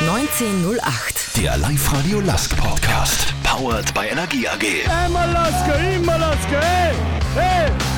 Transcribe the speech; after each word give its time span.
1908. 0.00 1.36
Der 1.36 1.56
Live-Radio 1.56 2.20
Lask 2.20 2.54
Podcast. 2.56 3.32
Powered 3.42 3.94
by 3.94 4.06
Energie 4.10 4.46
AG. 4.46 4.62
Einmal 4.88 5.32
Laske, 5.32 5.94
immer 5.94 6.18
Laske, 6.18 6.60
hey, 6.60 6.94
hey! 7.34 7.95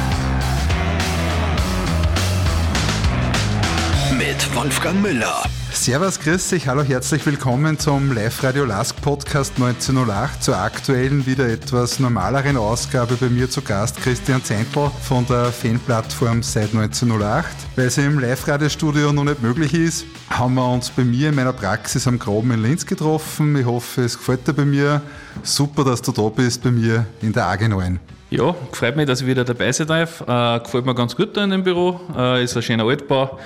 Mit 4.28 4.54
Wolfgang 4.54 5.00
Müller. 5.00 5.42
Servus, 5.72 6.20
grüß 6.20 6.50
dich, 6.50 6.68
hallo, 6.68 6.82
herzlich 6.82 7.24
willkommen 7.24 7.79
zum 7.79 8.12
Live-Radio 8.12 8.66
Lask 8.66 9.00
Podcast 9.00 9.54
1908, 9.56 10.44
zur 10.44 10.58
aktuellen, 10.58 11.24
wieder 11.24 11.48
etwas 11.48 11.98
normaleren 11.98 12.58
Ausgabe. 12.58 13.16
Bei 13.16 13.30
mir 13.30 13.48
zu 13.48 13.62
Gast 13.62 13.96
Christian 14.02 14.44
Zentl 14.44 14.90
von 15.02 15.25
der 15.25 15.46
Fanplattform 15.46 16.43
seit 16.43 16.75
1908. 16.75 17.46
Weil 17.76 17.86
es 17.86 17.96
im 17.96 18.18
Live-Radio-Studio 18.18 19.14
noch 19.14 19.25
nicht 19.25 19.43
möglich 19.43 19.72
ist, 19.72 20.04
haben 20.29 20.56
wir 20.56 20.68
uns 20.68 20.90
bei 20.90 21.04
mir 21.04 21.30
in 21.30 21.34
meiner 21.34 21.54
Praxis 21.54 22.06
am 22.06 22.18
Groben 22.18 22.50
in 22.50 22.61
Linz 22.61 22.84
getroffen. 22.84 23.56
Ich 23.56 23.64
hoffe, 23.64 24.03
es 24.03 24.18
gefällt 24.18 24.46
dir 24.46 24.53
bei 24.53 24.67
mir. 24.67 25.00
Super, 25.42 25.84
dass 25.84 26.03
du 26.03 26.12
da 26.12 26.29
bist 26.29 26.62
bei 26.62 26.70
mir 26.70 27.06
in 27.22 27.32
der 27.32 27.46
AG 27.46 27.67
9. 27.67 27.98
Ja, 28.31 28.55
freut 28.73 28.95
mich, 28.95 29.07
dass 29.07 29.23
ich 29.23 29.27
wieder 29.27 29.43
dabei 29.43 29.73
sein 29.73 29.87
darf. 29.87 30.21
Äh, 30.21 30.61
gefällt 30.63 30.85
mir 30.85 30.95
ganz 30.95 31.17
gut 31.17 31.35
da 31.35 31.45
in 31.45 31.49
dem 31.49 31.63
Büro. 31.63 31.99
Äh, 32.14 32.45
ist 32.45 32.55
ein 32.59 32.62
schöner 32.62 32.84
Altbau, 32.84 33.39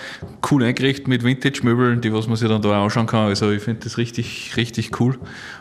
cool 0.51 0.65
eingerichtet 0.65 1.07
mit 1.07 1.23
Vintage-Möbeln, 1.23 2.01
die 2.01 2.13
was 2.13 2.27
man 2.27 2.37
sich 2.37 2.49
dann 2.49 2.63
da 2.63 2.83
anschauen 2.83 3.07
kann. 3.07 3.27
Also 3.27 3.53
ich 3.53 3.63
finde 3.63 3.85
das 3.85 3.97
richtig, 3.97 4.57
richtig 4.57 4.99
cool 4.99 5.21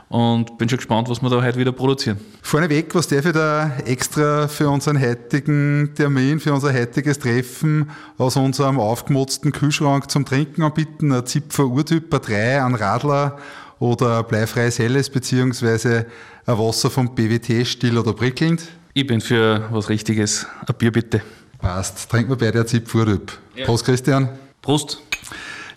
und 0.10 0.58
bin 0.58 0.68
schon 0.70 0.78
gespannt, 0.78 1.08
was 1.08 1.22
wir 1.22 1.30
da 1.30 1.44
heute 1.44 1.60
wieder 1.60 1.72
produzieren. 1.72 2.18
Vorneweg, 2.42 2.96
was 2.96 3.10
darf 3.10 3.24
ich 3.28 3.34
da 3.34 3.72
extra 3.86 4.48
für 4.48 4.68
unseren 4.70 5.00
heutigen 5.00 5.92
Termin, 5.94 6.40
für 6.40 6.54
unser 6.54 6.74
heutiges 6.74 7.20
Treffen 7.20 7.92
aus 8.18 8.38
unserem 8.38 8.80
aufgemotzten 8.80 9.52
Kühlschrank 9.52 10.10
zum 10.10 10.26
Trinken 10.26 10.64
anbieten? 10.64 11.12
Ein 11.12 11.28
Zipfer 11.28 11.68
Urtyp, 11.68 12.12
ein 12.12 12.22
3, 12.22 12.64
ein 12.64 12.74
Radler 12.74 13.38
oder 13.78 14.24
bleifreies 14.24 14.80
Helles 14.80 15.12
beziehungsweise 15.12 16.08
ein 16.48 16.58
Wasser 16.58 16.90
vom 16.90 17.13
PWT 17.13 17.68
still 17.68 18.00
oder 18.00 18.13
prickelnd? 18.13 18.63
Ich 18.94 19.08
bin 19.08 19.22
für 19.22 19.70
was 19.72 19.88
Richtiges. 19.88 20.46
Ein 20.68 20.76
Bier 20.78 20.92
bitte. 20.92 21.22
Passt. 21.60 22.10
Trinken 22.10 22.32
wir 22.32 22.36
beide 22.36 22.60
ein 22.60 22.68
Zipfer 22.68 23.00
Urtyp. 23.00 23.32
Ja. 23.56 23.66
Prost, 23.66 23.86
Christian. 23.86 24.28
Prost. 24.62 25.02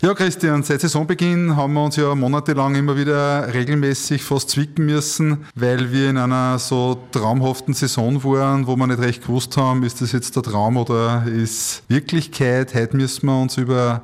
Ja, 0.02 0.12
Christian, 0.14 0.64
seit 0.64 0.80
Saisonbeginn 0.80 1.54
haben 1.54 1.74
wir 1.74 1.84
uns 1.84 1.94
ja 1.94 2.12
monatelang 2.16 2.74
immer 2.74 2.96
wieder 2.96 3.54
regelmäßig 3.54 4.24
fast 4.24 4.50
zwicken 4.50 4.86
müssen, 4.86 5.46
weil 5.54 5.92
wir 5.92 6.10
in 6.10 6.18
einer 6.18 6.58
so 6.58 7.04
traumhaften 7.12 7.72
Saison 7.72 8.22
waren, 8.24 8.66
wo 8.66 8.74
wir 8.74 8.88
nicht 8.88 8.98
recht 8.98 9.22
gewusst 9.22 9.56
haben, 9.56 9.84
ist 9.84 10.02
das 10.02 10.10
jetzt 10.10 10.34
der 10.34 10.42
Traum 10.42 10.76
oder 10.76 11.24
ist 11.24 11.84
Wirklichkeit. 11.88 12.74
Heute 12.74 12.96
müssen 12.96 13.26
wir 13.26 13.40
uns 13.40 13.56
über 13.56 14.02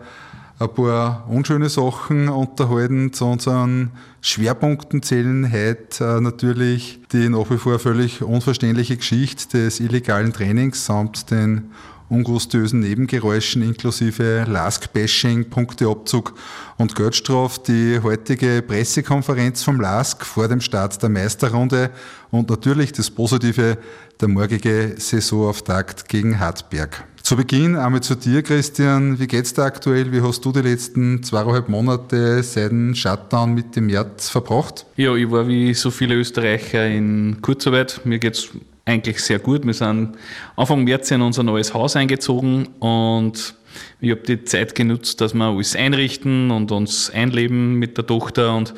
ein 0.60 0.74
paar 0.74 1.26
unschöne 1.28 1.70
Sachen 1.70 2.28
unterhalten. 2.28 3.14
Zu 3.14 3.24
unseren 3.24 3.92
Schwerpunkten 4.20 5.02
zählen 5.02 5.50
heute 5.50 6.04
äh, 6.04 6.20
natürlich 6.20 7.00
die 7.12 7.30
nach 7.30 7.50
wie 7.50 7.56
vor 7.56 7.78
völlig 7.78 8.22
unverständliche 8.22 8.98
Geschichte 8.98 9.64
des 9.64 9.80
illegalen 9.80 10.34
Trainings 10.34 10.84
samt 10.84 11.30
den 11.30 11.70
ungustiösen 12.10 12.80
Nebengeräuschen 12.80 13.62
inklusive 13.62 14.44
LASK-Bashing, 14.46 15.48
Punkteabzug 15.48 16.34
und 16.76 16.94
Geldstraf, 16.94 17.62
die 17.62 18.00
heutige 18.02 18.62
Pressekonferenz 18.62 19.62
vom 19.62 19.80
LASK 19.80 20.26
vor 20.26 20.48
dem 20.48 20.60
Start 20.60 21.00
der 21.02 21.08
Meisterrunde 21.08 21.90
und 22.30 22.50
natürlich 22.50 22.92
das 22.92 23.10
Positive, 23.10 23.78
der 24.20 24.28
morgige 24.28 24.94
Saisonauftakt 24.98 26.08
gegen 26.08 26.38
Hartberg. 26.38 27.04
Zu 27.22 27.36
Beginn 27.36 27.76
einmal 27.76 28.02
zu 28.02 28.14
dir, 28.14 28.42
Christian. 28.42 29.18
Wie 29.18 29.26
geht's 29.26 29.54
dir 29.54 29.62
aktuell? 29.62 30.12
Wie 30.12 30.20
hast 30.20 30.44
du 30.44 30.52
die 30.52 30.60
letzten 30.60 31.22
zweieinhalb 31.22 31.68
Monate 31.68 32.42
seit 32.42 32.70
dem 32.70 32.94
Shutdown 32.94 33.54
Mitte 33.54 33.80
März 33.80 34.28
verbracht? 34.28 34.86
Ja, 34.96 35.14
ich 35.14 35.30
war 35.30 35.46
wie 35.46 35.72
so 35.74 35.90
viele 35.90 36.16
Österreicher 36.16 36.86
in 36.86 37.38
Kurzarbeit. 37.40 38.00
Mir 38.04 38.18
geht's 38.18 38.48
eigentlich 38.84 39.20
sehr 39.20 39.38
gut. 39.38 39.64
Wir 39.64 39.74
sind 39.74 40.16
Anfang 40.56 40.84
März 40.84 41.10
in 41.10 41.22
unser 41.22 41.42
neues 41.42 41.72
Haus 41.72 41.96
eingezogen 41.96 42.68
und 42.80 43.54
ich 44.00 44.10
habe 44.10 44.22
die 44.22 44.44
Zeit 44.44 44.74
genutzt, 44.74 45.20
dass 45.20 45.34
wir 45.34 45.44
alles 45.44 45.76
einrichten 45.76 46.50
und 46.50 46.72
uns 46.72 47.10
einleben 47.10 47.74
mit 47.74 47.96
der 47.96 48.06
Tochter 48.06 48.56
und 48.56 48.74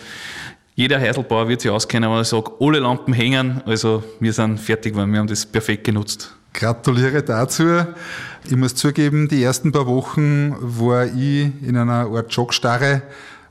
jeder 0.75 0.99
Heiselbauer 0.99 1.49
wird 1.49 1.60
sich 1.60 1.71
auskennen, 1.71 2.09
aber 2.09 2.22
ich 2.22 2.28
sage, 2.28 2.50
alle 2.60 2.78
Lampen 2.78 3.12
hängen, 3.12 3.62
also 3.66 4.03
wir 4.21 4.33
sind 4.33 4.59
fertig, 4.59 4.97
weil 4.97 5.06
wir 5.06 5.19
haben 5.19 5.27
das 5.27 5.44
perfekt 5.44 5.84
genutzt. 5.84 6.34
Gratuliere 6.55 7.22
dazu. 7.22 7.65
Ich 8.44 8.56
muss 8.56 8.75
zugeben, 8.75 9.28
die 9.28 9.43
ersten 9.43 9.72
paar 9.72 9.87
Wochen 9.87 10.55
war 10.60 11.06
ich 11.06 11.50
in 11.62 11.77
einer 11.77 12.06
Art 12.06 12.33
Schockstarre. 12.33 13.03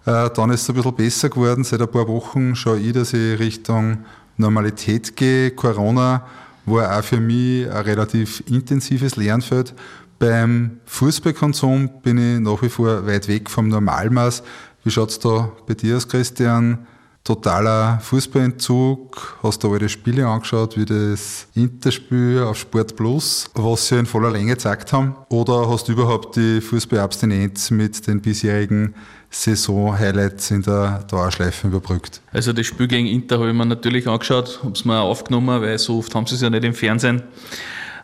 Äh, 0.06 0.30
dann 0.32 0.50
ist 0.52 0.64
es 0.64 0.70
ein 0.70 0.76
bisschen 0.76 0.96
besser 0.96 1.30
geworden. 1.30 1.64
Seit 1.64 1.82
ein 1.82 1.88
paar 1.90 2.08
Wochen 2.08 2.56
schaue 2.56 2.80
ich, 2.80 2.94
dass 2.94 3.14
ich 3.14 3.40
Richtung 3.40 4.06
Normalität 4.38 5.16
gehe. 5.16 5.52
Corona 5.52 6.28
war 6.66 6.98
auch 6.98 7.04
für 7.04 7.20
mich 7.20 7.70
ein 7.70 7.84
relativ 7.84 8.44
intensives 8.48 9.16
Lernfeld. 9.16 9.74
Beim 10.20 10.80
Fußballkonsum 10.86 11.90
bin 12.04 12.18
ich 12.18 12.40
nach 12.40 12.62
wie 12.62 12.70
vor 12.70 13.08
weit 13.08 13.28
weg 13.28 13.50
vom 13.50 13.68
Normalmaß. 13.68 14.44
Wie 14.84 14.92
schaut 14.92 15.10
es 15.10 15.20
da 15.20 15.52
bei 15.68 15.74
dir 15.74 15.98
aus, 15.98 16.08
Christian? 16.08 16.86
Totaler 17.24 18.00
Fußballentzug, 18.02 19.38
hast 19.44 19.64
du 19.64 19.74
alle 19.74 19.90
Spiele 19.90 20.28
angeschaut, 20.28 20.78
wie 20.78 20.86
das 20.86 21.48
Interspiel 21.54 22.44
auf 22.44 22.58
Sport 22.58 22.96
Plus, 22.96 23.46
was 23.54 23.88
sie 23.88 24.00
in 24.00 24.06
voller 24.06 24.32
Länge 24.32 24.54
gezeigt 24.54 24.92
haben? 24.92 25.16
Oder 25.30 25.70
hast 25.70 25.88
du 25.88 25.92
überhaupt 25.92 26.36
die 26.36 26.62
Fußballabstinenz 26.62 27.72
mit 27.72 28.08
den 28.08 28.22
bisherigen 28.22 28.96
Saison-Highlights 29.30 30.52
in 30.52 30.64
der 30.64 31.04
Dauerschleife 31.10 31.68
überbrückt? 31.68 32.22
Also 32.34 32.54
das 32.54 32.66
Spiel 32.66 32.88
gegen 32.88 33.08
Inter 33.08 33.40
habe 33.40 33.50
ich 33.50 33.56
mir 33.56 33.66
natürlich 33.66 34.08
angeschaut, 34.08 34.60
habe 34.64 34.74
es 34.74 34.84
mir 34.84 35.00
auch 35.00 35.10
aufgenommen, 35.10 35.62
weil 35.62 35.78
so 35.78 36.00
oft 36.00 36.14
haben 36.16 36.26
sie 36.26 36.36
es 36.36 36.42
ja 36.42 36.50
nicht 36.50 36.64
im 36.64 36.74
Fernsehen. 36.74 37.24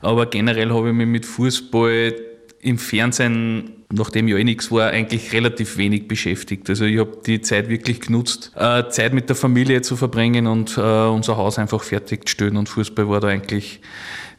Aber 0.01 0.27
generell 0.27 0.71
habe 0.71 0.89
ich 0.89 0.95
mich 0.95 1.07
mit 1.07 1.25
Fußball 1.25 2.13
im 2.59 2.77
Fernsehen, 2.77 3.71
nachdem 3.91 4.27
ja 4.27 4.37
eh 4.37 4.43
nichts 4.43 4.71
war, 4.71 4.89
eigentlich 4.89 5.31
relativ 5.33 5.77
wenig 5.77 6.07
beschäftigt. 6.07 6.69
Also 6.69 6.85
ich 6.85 6.99
habe 6.99 7.19
die 7.25 7.41
Zeit 7.41 7.69
wirklich 7.69 8.01
genutzt, 8.01 8.51
äh, 8.55 8.89
Zeit 8.89 9.13
mit 9.13 9.29
der 9.29 9.35
Familie 9.35 9.81
zu 9.81 9.95
verbringen 9.95 10.47
und 10.47 10.77
äh, 10.77 10.81
unser 10.81 11.37
Haus 11.37 11.59
einfach 11.59 11.83
fertigzustellen 11.83 12.57
und 12.57 12.69
Fußball 12.69 13.07
war 13.09 13.19
da 13.19 13.27
eigentlich 13.27 13.81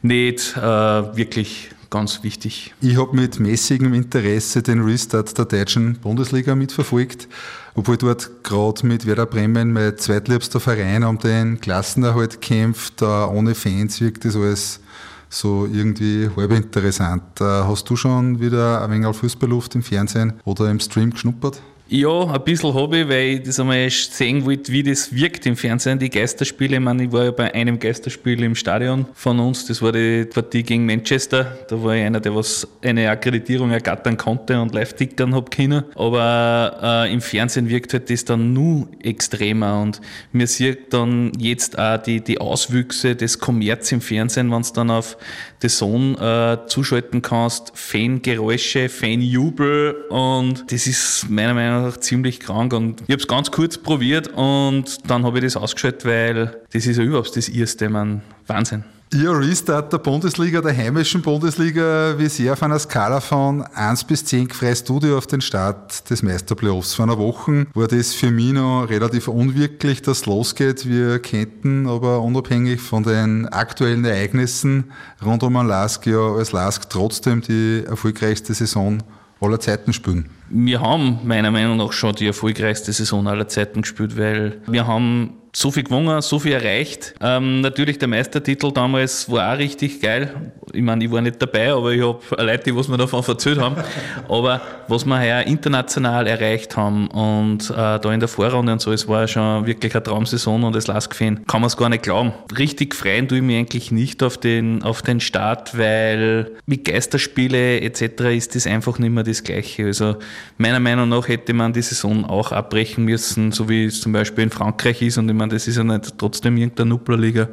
nicht 0.01 0.55
äh, 0.55 0.61
wirklich 0.61 1.69
ganz 1.89 2.23
wichtig. 2.23 2.73
Ich 2.81 2.97
habe 2.97 3.15
mit 3.15 3.39
mäßigem 3.39 3.93
Interesse 3.93 4.61
den 4.61 4.81
Restart 4.81 5.35
der 5.37 5.45
deutschen 5.45 5.95
Bundesliga 5.95 6.53
mitverfolgt, 6.53 7.27
obwohl 7.73 7.97
dort 7.97 8.43
gerade 8.43 8.85
mit 8.85 9.07
Werder 9.07 9.25
Bremen 9.25 9.73
mein 9.73 9.97
zweitliebster 9.97 10.59
Verein 10.59 11.03
um 11.03 11.17
den 11.17 11.59
Klassenerhalt 11.59 12.41
kämpft. 12.41 13.01
ohne 13.01 13.55
Fans 13.55 13.99
wirkt 14.01 14.25
das 14.25 14.35
alles 14.35 14.81
so 15.29 15.67
irgendwie 15.71 16.29
halb 16.35 16.51
interessant. 16.51 17.39
Äh, 17.39 17.43
hast 17.43 17.89
du 17.89 17.95
schon 17.95 18.39
wieder 18.39 18.81
ein 18.81 18.91
wenig 18.91 19.15
Fußballluft 19.15 19.75
im 19.75 19.83
Fernsehen 19.83 20.33
oder 20.43 20.69
im 20.69 20.79
Stream 20.79 21.11
geschnuppert? 21.11 21.61
Ja, 21.91 22.25
ein 22.25 22.43
bisschen 22.43 22.69
ich, 22.69 23.09
weil 23.09 23.27
ich 23.29 23.41
das 23.41 23.59
einmal 23.59 23.89
sehen 23.89 24.45
wollte, 24.45 24.71
wie 24.71 24.83
das 24.83 25.11
wirkt 25.11 25.47
im 25.47 25.55
Fernsehen, 25.55 25.97
die 25.97 26.11
Geisterspiele. 26.11 26.75
Ich 26.75 26.79
meine, 26.83 27.05
ich 27.05 27.11
war 27.11 27.23
ja 27.23 27.31
bei 27.31 27.51
einem 27.51 27.79
Geisterspiel 27.79 28.43
im 28.43 28.53
Stadion 28.53 29.07
von 29.15 29.39
uns, 29.39 29.65
das 29.65 29.81
war 29.81 29.91
die 29.91 30.25
Partie 30.25 30.61
gegen 30.61 30.85
Manchester. 30.85 31.57
Da 31.67 31.83
war 31.83 31.95
ich 31.95 32.03
einer, 32.03 32.19
der 32.19 32.35
was 32.35 32.67
eine 32.83 33.09
Akkreditierung 33.09 33.71
ergattern 33.71 34.17
konnte 34.17 34.61
und 34.61 34.71
live 34.75 34.93
tickern 34.93 35.33
hab 35.33 35.49
können. 35.49 35.83
Aber 35.95 37.07
äh, 37.07 37.11
im 37.11 37.21
Fernsehen 37.21 37.67
wirkt 37.69 37.91
halt 37.93 38.11
das 38.11 38.23
dann 38.23 38.53
nur 38.53 38.87
extremer 39.01 39.81
und 39.81 39.99
mir 40.31 40.45
sieht 40.45 40.93
dann 40.93 41.31
jetzt 41.39 41.79
auch 41.79 41.97
die, 41.97 42.21
die 42.21 42.39
Auswüchse 42.39 43.15
des 43.15 43.39
Kommerz 43.39 43.91
im 43.91 44.01
Fernsehen, 44.01 44.51
wenn 44.51 44.61
du 44.61 44.69
dann 44.75 44.91
auf 44.91 45.17
The 45.61 45.67
Zone 45.67 46.15
äh, 46.63 46.67
zuschalten 46.67 47.23
kannst, 47.23 47.71
Fangeräusche, 47.73 48.89
Fanjubel 48.89 50.05
und 50.09 50.71
das 50.71 50.85
ist 50.85 51.25
meiner 51.29 51.55
Meinung 51.55 51.77
nach 51.77 51.78
nach 51.83 51.97
ziemlich 51.97 52.39
krank 52.39 52.73
und 52.73 53.01
ich 53.01 53.09
habe 53.09 53.21
es 53.21 53.27
ganz 53.27 53.51
kurz 53.51 53.77
probiert 53.77 54.27
und 54.29 55.09
dann 55.09 55.25
habe 55.25 55.39
ich 55.39 55.45
das 55.45 55.57
ausgeschaltet, 55.57 56.05
weil 56.05 56.57
das 56.71 56.85
ist 56.85 56.97
ja 56.97 57.03
überhaupt 57.03 57.35
das 57.35 57.49
erste, 57.49 57.89
man 57.89 58.21
Wahnsinn. 58.47 58.83
Ja, 59.11 59.31
Restart 59.31 59.91
der 59.91 59.97
Bundesliga, 59.97 60.61
der 60.61 60.77
heimischen 60.77 61.23
Bundesliga, 61.23 62.13
wie 62.19 62.29
sehr 62.29 62.53
auf 62.53 62.61
einer 62.61 62.77
Skala 62.77 63.19
von 63.19 63.63
1 63.63 64.03
bis 64.03 64.23
10 64.23 64.51
freust 64.51 64.87
du 64.87 64.99
dir 64.99 65.17
auf 65.17 65.25
den 65.25 65.41
Start 65.41 66.07
des 66.11 66.21
Meisterplayoffs? 66.21 66.93
Vor 66.93 67.05
einer 67.05 67.17
Woche 67.17 67.65
war 67.73 67.87
das 67.87 68.13
für 68.13 68.29
mich 68.29 68.53
noch 68.53 68.85
relativ 68.87 69.27
unwirklich, 69.27 70.03
dass 70.03 70.19
es 70.19 70.25
losgeht. 70.27 70.87
Wir 70.87 71.17
könnten 71.17 71.87
aber 71.87 72.21
unabhängig 72.21 72.81
von 72.81 73.01
den 73.01 73.47
aktuellen 73.47 74.05
Ereignissen 74.05 74.91
rund 75.25 75.41
um 75.41 75.55
ein 75.55 75.65
Lask 75.65 76.05
ja 76.05 76.35
als 76.35 76.51
Lask 76.51 76.87
trotzdem 76.87 77.41
die 77.41 77.83
erfolgreichste 77.87 78.53
Saison 78.53 78.99
aller 79.41 79.59
Zeiten 79.59 79.93
spielen. 79.93 80.29
Wir 80.49 80.81
haben 80.81 81.19
meiner 81.23 81.51
Meinung 81.51 81.77
nach 81.77 81.91
schon 81.91 82.15
die 82.15 82.27
erfolgreichste 82.27 82.91
Saison 82.91 83.27
aller 83.27 83.47
Zeiten 83.47 83.81
gespielt, 83.81 84.17
weil 84.17 84.61
wir 84.67 84.87
haben 84.87 85.38
so 85.53 85.71
viel 85.71 85.83
gewonnen, 85.83 86.21
so 86.21 86.39
viel 86.39 86.53
erreicht. 86.53 87.15
Ähm, 87.21 87.61
natürlich 87.61 87.97
der 87.97 88.07
Meistertitel 88.07 88.71
damals 88.71 89.29
war 89.31 89.53
auch 89.53 89.57
richtig 89.57 90.01
geil. 90.01 90.51
Ich 90.73 90.81
meine, 90.81 91.03
ich 91.03 91.11
war 91.11 91.21
nicht 91.21 91.41
dabei, 91.41 91.71
aber 91.71 91.91
ich 91.91 92.01
habe 92.01 92.19
Leute, 92.37 92.65
die 92.65 92.75
was 92.75 92.87
mir 92.87 92.97
davon 92.97 93.23
erzählt 93.27 93.59
haben. 93.59 93.75
aber 94.29 94.61
was 94.87 95.05
wir 95.05 95.19
heuer 95.19 95.41
international 95.41 96.27
erreicht 96.27 96.77
haben 96.77 97.07
und 97.07 97.69
äh, 97.71 97.99
da 97.99 98.13
in 98.13 98.19
der 98.19 98.29
Vorrunde 98.29 98.71
und 98.71 98.81
so, 98.81 98.91
es 98.91 99.07
war 99.07 99.27
schon 99.27 99.65
wirklich 99.65 99.93
eine 99.93 100.03
Traumsaison 100.03 100.63
und 100.63 100.75
das 100.75 100.87
Lask-Fan 100.87 101.45
kann 101.47 101.61
man 101.61 101.67
es 101.67 101.77
gar 101.77 101.89
nicht 101.89 102.03
glauben. 102.03 102.33
Richtig 102.57 102.93
freuen 102.93 103.27
tue 103.27 103.39
ich 103.39 103.43
mich 103.43 103.57
eigentlich 103.57 103.91
nicht 103.91 104.21
auf 104.21 104.37
den, 104.37 104.83
auf 104.83 105.01
den 105.01 105.19
Start, 105.19 105.77
weil 105.77 106.51
mit 106.65 106.85
Geisterspiele 106.85 107.81
etc. 107.81 108.21
ist 108.35 108.55
das 108.55 108.67
einfach 108.67 108.99
nicht 108.99 109.11
mehr 109.11 109.23
das 109.23 109.43
Gleiche. 109.43 109.85
Also 109.85 110.17
meiner 110.57 110.79
Meinung 110.79 111.09
nach 111.09 111.27
hätte 111.27 111.53
man 111.53 111.73
die 111.73 111.81
Saison 111.81 112.25
auch 112.25 112.51
abbrechen 112.51 113.05
müssen, 113.05 113.51
so 113.51 113.69
wie 113.69 113.85
es 113.85 114.01
zum 114.01 114.11
Beispiel 114.11 114.43
in 114.43 114.51
Frankreich 114.51 115.01
ist 115.01 115.17
und 115.17 115.29
meine, 115.39 115.53
das 115.53 115.67
ist 115.67 115.77
ja 115.77 115.83
nicht 115.83 116.17
trotzdem 116.17 116.57
irgendeine 116.57 116.89
Nupplerliga. 116.89 117.49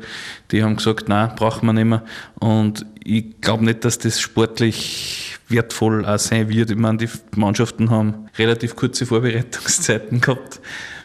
Die 0.51 0.63
haben 0.63 0.77
gesagt, 0.77 1.09
nein, 1.09 1.33
brauchen 1.37 1.67
wir 1.67 1.73
nicht 1.73 1.85
mehr. 1.85 2.05
Und 2.41 2.85
ich 3.03 3.41
glaube 3.41 3.65
nicht, 3.65 3.85
dass 3.85 3.99
das 3.99 4.21
sportlich 4.21 5.39
wertvoll 5.49 6.05
auch 6.05 6.19
sein 6.19 6.49
wird. 6.49 6.71
Ich 6.71 6.77
meine, 6.77 6.99
die 6.99 7.09
Mannschaften 7.37 7.91
haben 7.91 8.29
relativ 8.37 8.77
kurze 8.77 9.07
Vorbereitungszeiten 9.07 10.21
gehabt. 10.21 10.61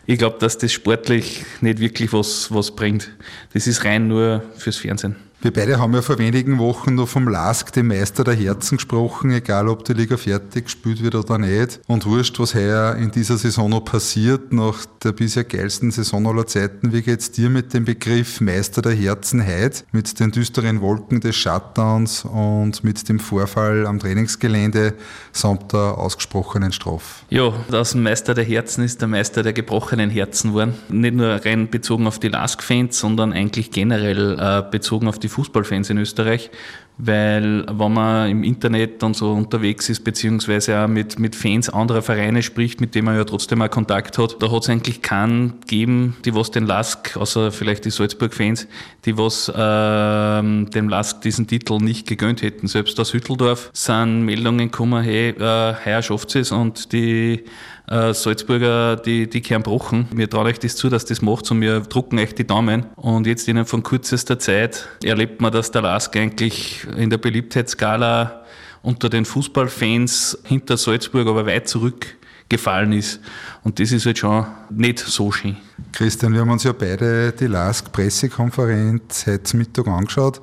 Ich 0.07 0.17
glaube, 0.17 0.37
dass 0.39 0.57
das 0.57 0.73
sportlich 0.73 1.45
nicht 1.61 1.79
wirklich 1.79 2.11
was, 2.11 2.51
was 2.51 2.75
bringt. 2.75 3.11
Das 3.53 3.67
ist 3.67 3.85
rein 3.85 4.07
nur 4.07 4.43
fürs 4.57 4.77
Fernsehen. 4.77 5.15
Wir 5.43 5.51
beide 5.51 5.79
haben 5.79 5.95
ja 5.95 6.03
vor 6.03 6.19
wenigen 6.19 6.59
Wochen 6.59 6.93
noch 6.93 7.07
vom 7.07 7.27
Lask, 7.27 7.73
dem 7.73 7.87
Meister 7.87 8.23
der 8.23 8.35
Herzen, 8.35 8.77
gesprochen, 8.77 9.31
egal 9.31 9.69
ob 9.69 9.83
die 9.83 9.93
Liga 9.93 10.15
fertig 10.15 10.65
gespielt 10.65 11.01
wird 11.01 11.15
oder 11.15 11.39
nicht. 11.39 11.79
Und 11.87 12.05
wurscht, 12.05 12.39
was 12.39 12.53
heuer 12.53 12.95
in 12.97 13.09
dieser 13.09 13.39
Saison 13.39 13.67
noch 13.71 13.83
passiert, 13.83 14.53
nach 14.53 14.85
der 15.03 15.13
bisher 15.13 15.43
geilsten 15.43 15.89
Saison 15.89 16.27
aller 16.27 16.45
Zeiten. 16.45 16.93
Wie 16.93 17.01
geht's 17.01 17.31
dir 17.31 17.49
mit 17.49 17.73
dem 17.73 17.85
Begriff 17.85 18.39
Meister 18.39 18.83
der 18.83 18.91
Herzen 18.91 19.43
heute? 19.43 19.83
Mit 19.91 20.19
den 20.19 20.29
düsteren 20.29 20.79
Wolken 20.79 21.21
des 21.21 21.35
Shutdowns 21.37 22.23
und 22.23 22.83
mit 22.83 23.09
dem 23.09 23.17
Vorfall 23.17 23.87
am 23.87 23.97
Trainingsgelände 23.97 24.93
samt 25.31 25.73
der 25.73 25.97
ausgesprochenen 25.97 26.71
Strafe? 26.71 27.25
Ja, 27.31 27.51
das 27.71 27.95
Meister 27.95 28.35
der 28.35 28.43
Herzen 28.43 28.83
ist 28.83 29.01
der 29.01 29.07
Meister 29.07 29.41
der 29.41 29.53
gebrochenen 29.53 30.11
Herzen 30.11 30.51
geworden. 30.51 30.75
Nicht 30.89 31.15
nur 31.15 31.43
rein 31.43 31.67
bezogen 31.67 32.05
auf 32.05 32.19
die 32.19 32.27
Lask-Fans, 32.27 32.99
sondern 32.99 33.33
eigentlich 33.33 33.71
generell 33.71 34.37
äh, 34.39 34.61
bezogen 34.69 35.07
auf 35.07 35.17
die 35.17 35.30
Fußballfans 35.31 35.89
in 35.89 35.97
Österreich, 35.97 36.51
weil 36.97 37.65
wenn 37.67 37.93
man 37.93 38.29
im 38.29 38.43
Internet 38.43 39.01
und 39.01 39.15
so 39.15 39.31
unterwegs 39.31 39.89
ist, 39.89 40.03
beziehungsweise 40.03 40.79
auch 40.79 40.87
mit, 40.87 41.17
mit 41.17 41.35
Fans 41.35 41.69
anderer 41.69 42.03
Vereine 42.03 42.43
spricht, 42.43 42.79
mit 42.79 42.93
denen 42.93 43.05
man 43.05 43.15
ja 43.15 43.23
trotzdem 43.23 43.61
auch 43.61 43.69
Kontakt 43.69 44.17
hat, 44.19 44.37
da 44.39 44.51
hat 44.51 44.63
es 44.63 44.69
eigentlich 44.69 45.01
keinen 45.01 45.61
gegeben, 45.61 46.17
die 46.25 46.35
was 46.35 46.51
den 46.51 46.67
Lask, 46.67 47.17
außer 47.17 47.51
vielleicht 47.51 47.85
die 47.85 47.89
Salzburg-Fans, 47.89 48.67
die 49.05 49.17
was 49.17 49.49
äh, 49.49 49.53
dem 49.53 50.89
Lask 50.89 51.21
diesen 51.21 51.47
Titel 51.47 51.77
nicht 51.77 52.07
gegönnt 52.07 52.43
hätten. 52.43 52.67
Selbst 52.67 52.99
aus 52.99 53.13
Hütteldorf 53.13 53.71
sind 53.73 54.23
Meldungen 54.25 54.69
gekommen, 54.69 55.03
hey, 55.03 55.29
äh, 55.29 55.73
heuer 55.85 56.01
schafft 56.03 56.35
es 56.35 56.51
und 56.51 56.93
die 56.93 57.45
äh, 57.91 58.13
Salzburger, 58.13 58.95
die, 58.95 59.29
die 59.29 59.41
kehren 59.41 59.63
brochen. 59.63 60.07
Wir 60.13 60.29
trauen 60.29 60.47
euch 60.47 60.59
das 60.59 60.75
zu, 60.75 60.89
dass 60.89 61.03
das 61.05 61.21
macht 61.21 61.51
und 61.51 61.59
wir 61.59 61.81
drucken 61.81 62.17
euch 62.19 62.33
die 62.33 62.47
Daumen. 62.47 62.85
Und 62.95 63.27
jetzt 63.27 63.47
innerhalb 63.47 63.67
von 63.67 63.83
kürzester 63.83 64.39
Zeit 64.39 64.87
erlebt 65.03 65.41
man, 65.41 65.51
dass 65.51 65.71
der 65.71 65.81
Lask 65.81 66.15
eigentlich 66.15 66.87
in 66.95 67.09
der 67.09 67.17
Beliebtheitsskala 67.17 68.45
unter 68.81 69.09
den 69.09 69.25
Fußballfans 69.25 70.39
hinter 70.45 70.77
Salzburg 70.77 71.27
aber 71.27 71.45
weit 71.45 71.67
zurückgefallen 71.67 72.93
ist. 72.93 73.19
Und 73.63 73.79
das 73.79 73.91
ist 73.91 74.05
halt 74.05 74.17
schon 74.17 74.45
nicht 74.69 74.99
so 74.99 75.31
schön. 75.31 75.57
Christian, 75.91 76.33
wir 76.33 76.39
haben 76.39 76.49
uns 76.49 76.63
ja 76.63 76.71
beide 76.71 77.33
die 77.33 77.47
LASK-Pressekonferenz 77.47 79.27
heute 79.27 79.57
Mittag 79.57 79.87
angeschaut. 79.87 80.41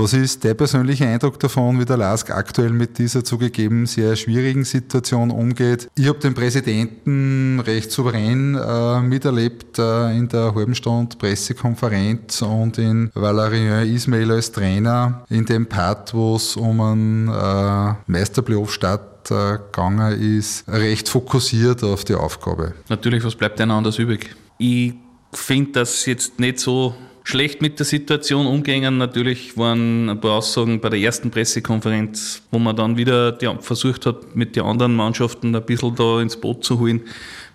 Was 0.00 0.12
ist 0.12 0.44
der 0.44 0.54
persönliche 0.54 1.08
Eindruck 1.08 1.40
davon, 1.40 1.80
wie 1.80 1.84
der 1.84 1.96
LASK 1.96 2.30
aktuell 2.30 2.70
mit 2.70 2.98
dieser 2.98 3.24
zugegeben 3.24 3.84
sehr 3.84 4.14
schwierigen 4.14 4.62
Situation 4.62 5.32
umgeht? 5.32 5.90
Ich 5.96 6.06
habe 6.06 6.20
den 6.20 6.34
Präsidenten 6.34 7.58
recht 7.58 7.90
souverän 7.90 8.54
äh, 8.54 9.00
miterlebt 9.00 9.76
äh, 9.80 10.16
in 10.16 10.28
der 10.28 10.54
halben 10.54 10.76
Stunde 10.76 11.16
Pressekonferenz 11.16 12.42
und 12.42 12.78
in 12.78 13.10
Valerien 13.12 13.92
Ismail 13.92 14.30
als 14.30 14.52
Trainer 14.52 15.24
in 15.30 15.44
dem 15.44 15.66
Part, 15.66 16.14
wo 16.14 16.36
es 16.36 16.54
um 16.54 16.80
einen 16.80 17.26
äh, 17.26 17.94
Meisterplayoff 18.06 18.72
statt 18.72 19.28
gegangen 19.28 20.38
ist, 20.38 20.66
recht 20.68 21.08
fokussiert 21.08 21.82
auf 21.82 22.04
die 22.04 22.14
Aufgabe. 22.14 22.72
Natürlich, 22.88 23.24
was 23.24 23.34
bleibt 23.34 23.58
denn 23.58 23.70
anders 23.70 23.98
übrig? 23.98 24.34
Ich 24.56 24.94
finde 25.34 25.72
das 25.72 26.06
jetzt 26.06 26.38
nicht 26.38 26.60
so 26.60 26.94
schlecht 27.28 27.60
mit 27.60 27.78
der 27.78 27.84
Situation 27.84 28.46
umgehen. 28.46 28.96
Natürlich 28.96 29.58
waren 29.58 30.08
ein 30.08 30.18
paar 30.20 30.38
Aussagen 30.38 30.80
bei 30.80 30.88
der 30.88 30.98
ersten 30.98 31.30
Pressekonferenz, 31.30 32.42
wo 32.50 32.58
man 32.58 32.74
dann 32.74 32.96
wieder 32.96 33.36
versucht 33.60 34.06
hat, 34.06 34.34
mit 34.34 34.56
den 34.56 34.64
anderen 34.64 34.96
Mannschaften 34.96 35.54
ein 35.54 35.64
bisschen 35.64 35.94
da 35.94 36.22
ins 36.22 36.40
Boot 36.40 36.64
zu 36.64 36.80
holen, 36.80 37.02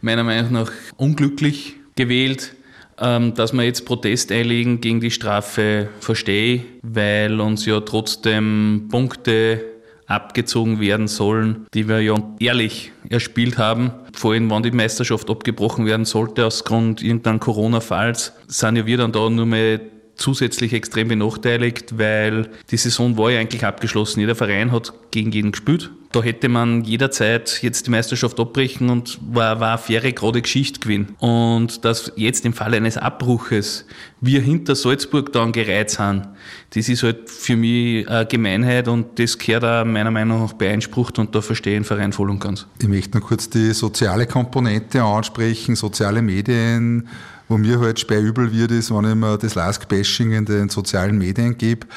meiner 0.01 0.23
Meinung 0.23 0.51
nach 0.51 0.71
unglücklich 0.97 1.75
gewählt. 1.95 2.55
Ähm, 2.99 3.33
dass 3.33 3.53
wir 3.53 3.63
jetzt 3.63 3.85
Protest 3.87 4.31
einlegen 4.31 4.79
gegen 4.79 5.01
die 5.01 5.09
Strafe, 5.09 5.89
verstehe 5.99 6.55
ich, 6.55 6.61
weil 6.83 7.41
uns 7.41 7.65
ja 7.65 7.79
trotzdem 7.79 8.87
Punkte 8.91 9.72
abgezogen 10.13 10.79
werden 10.79 11.07
sollen, 11.07 11.67
die 11.73 11.87
wir 11.87 12.01
ja 12.01 12.15
ehrlich 12.39 12.91
erspielt 13.09 13.57
haben. 13.57 13.91
Vor 14.13 14.33
allem, 14.33 14.49
wenn 14.51 14.63
die 14.63 14.71
Meisterschaft 14.71 15.29
abgebrochen 15.29 15.85
werden 15.85 16.05
sollte 16.05 16.45
aus 16.45 16.63
Grund 16.63 17.01
irgendeines 17.01 17.41
Corona-Falls, 17.41 18.33
sind 18.47 18.75
ja 18.75 18.85
wir 18.85 18.97
dann 18.97 19.11
da 19.11 19.29
nur 19.29 19.45
mehr 19.45 19.79
zusätzlich 20.15 20.73
extrem 20.73 21.07
benachteiligt, 21.07 21.97
weil 21.97 22.49
die 22.69 22.77
Saison 22.77 23.17
war 23.17 23.31
ja 23.31 23.39
eigentlich 23.39 23.65
abgeschlossen. 23.65 24.19
Jeder 24.19 24.35
Verein 24.35 24.71
hat 24.71 24.93
gegen 25.11 25.31
jeden 25.31 25.51
gespielt. 25.51 25.89
Da 26.13 26.21
hätte 26.21 26.47
man 26.47 26.83
jederzeit 26.83 27.59
jetzt 27.63 27.87
die 27.87 27.91
Meisterschaft 27.91 28.39
abbrechen 28.39 28.91
und 28.91 29.19
war, 29.33 29.59
war 29.59 29.69
eine 29.69 29.77
faire, 29.79 30.13
gerade 30.13 30.43
Geschichte 30.43 30.79
gewinnen. 30.79 31.15
Und 31.17 31.83
dass 31.83 32.11
jetzt 32.15 32.45
im 32.45 32.53
Fall 32.53 32.75
eines 32.75 32.97
Abbruches 32.97 33.85
wir 34.21 34.39
hinter 34.39 34.75
Salzburg 34.75 35.33
dann 35.33 35.51
gereiht 35.51 35.89
sind, 35.89 36.27
das 36.69 36.87
ist 36.87 37.01
halt 37.01 37.31
für 37.31 37.55
mich 37.55 38.07
eine 38.07 38.27
Gemeinheit 38.27 38.87
und 38.87 39.17
das 39.17 39.39
gehört 39.39 39.63
auch 39.65 39.85
meiner 39.85 40.11
Meinung 40.11 40.43
nach 40.43 40.53
beeinsprucht 40.53 41.17
und 41.17 41.33
da 41.33 41.41
verstehe 41.41 41.73
ich 41.73 41.79
den 41.79 41.83
Verein 41.83 42.13
voll 42.13 42.29
und 42.29 42.39
ganz. 42.39 42.67
Ich 42.79 42.87
möchte 42.87 43.17
noch 43.17 43.27
kurz 43.27 43.49
die 43.49 43.73
soziale 43.73 44.27
Komponente 44.27 45.01
ansprechen, 45.01 45.75
soziale 45.75 46.21
Medien, 46.21 47.07
wo 47.47 47.57
mir 47.57 47.79
halt 47.79 47.99
schwer 47.99 48.21
übel 48.21 48.53
wird, 48.53 48.71
ist, 48.71 48.93
wenn 48.93 49.09
ich 49.09 49.15
mir 49.15 49.37
das 49.37 49.55
Lask-Bashing 49.55 50.31
in 50.31 50.45
den 50.45 50.69
sozialen 50.69 51.17
Medien 51.17 51.57
gebe. 51.57 51.87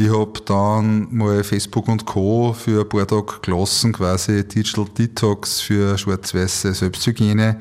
Ich 0.00 0.10
habe 0.10 0.40
dann 0.44 1.08
mal 1.10 1.42
Facebook 1.42 1.88
und 1.88 2.06
Co. 2.06 2.52
für 2.52 2.82
ein 2.82 2.88
paar 2.88 3.04
Tage 3.04 3.40
gelassen, 3.42 3.92
quasi 3.92 4.46
Digital 4.46 4.86
Detox 4.96 5.60
für 5.60 5.98
schwarz-weiße 5.98 6.72
Selbsthygiene. 6.72 7.60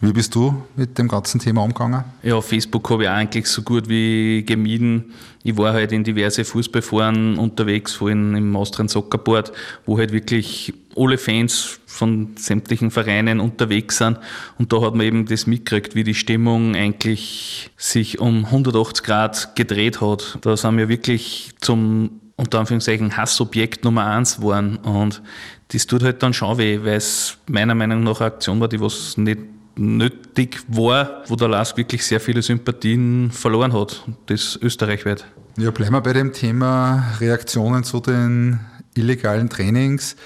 Wie 0.00 0.12
bist 0.12 0.34
du 0.34 0.62
mit 0.76 0.98
dem 0.98 1.08
ganzen 1.08 1.40
Thema 1.40 1.62
umgegangen? 1.62 2.04
Ja, 2.22 2.40
Facebook 2.40 2.90
habe 2.90 3.04
ich 3.04 3.08
eigentlich 3.08 3.46
so 3.46 3.62
gut 3.62 3.88
wie 3.88 4.44
gemieden. 4.44 5.14
Ich 5.42 5.56
war 5.56 5.72
halt 5.72 5.92
in 5.92 6.04
diverse 6.04 6.44
Fußballforen 6.44 7.38
unterwegs, 7.38 7.94
vor 7.94 8.08
allem 8.08 8.34
im 8.34 8.54
Austrian 8.56 8.88
Soccer 8.88 9.18
Board, 9.18 9.52
wo 9.86 9.96
halt 9.96 10.12
wirklich 10.12 10.74
alle 10.96 11.16
Fans 11.16 11.80
von 11.86 12.30
sämtlichen 12.36 12.90
Vereinen 12.90 13.40
unterwegs 13.40 13.98
sind. 13.98 14.18
Und 14.58 14.72
da 14.72 14.82
hat 14.82 14.94
man 14.94 15.06
eben 15.06 15.26
das 15.26 15.46
mitgekriegt, 15.46 15.94
wie 15.94 16.04
die 16.04 16.14
Stimmung 16.14 16.74
eigentlich 16.74 17.70
sich 17.76 18.18
um 18.18 18.44
180 18.44 19.04
Grad 19.04 19.56
gedreht 19.56 20.00
hat. 20.00 20.38
Da 20.42 20.56
sind 20.56 20.76
wir 20.76 20.88
wirklich 20.88 21.52
zum 21.60 22.20
unter 22.36 22.60
Anführungszeichen 22.60 23.16
Hassobjekt 23.16 23.84
Nummer 23.84 24.06
eins 24.06 24.42
waren. 24.42 24.76
Und 24.76 25.22
das 25.68 25.86
tut 25.86 26.02
halt 26.02 26.22
dann 26.22 26.34
schon 26.34 26.58
weh, 26.58 26.80
weil 26.82 26.96
es 26.96 27.38
meiner 27.48 27.74
Meinung 27.74 28.04
nach 28.04 28.20
eine 28.20 28.26
Aktion 28.26 28.60
war, 28.60 28.68
die 28.68 28.80
was 28.80 29.16
nicht 29.16 29.38
nötig 29.76 30.62
war, 30.68 31.22
wo 31.26 31.36
der 31.36 31.48
Lask 31.48 31.76
wirklich 31.76 32.04
sehr 32.04 32.20
viele 32.20 32.42
Sympathien 32.42 33.30
verloren 33.30 33.72
hat, 33.72 34.04
das 34.26 34.58
österreichweit. 34.60 35.26
Ja, 35.58 35.70
bleiben 35.70 35.92
wir 35.92 36.00
bei 36.00 36.12
dem 36.12 36.32
Thema 36.32 37.14
Reaktionen 37.20 37.84
zu 37.84 38.00
den 38.00 38.60
illegalen 38.94 39.48
Trainings. 39.48 40.16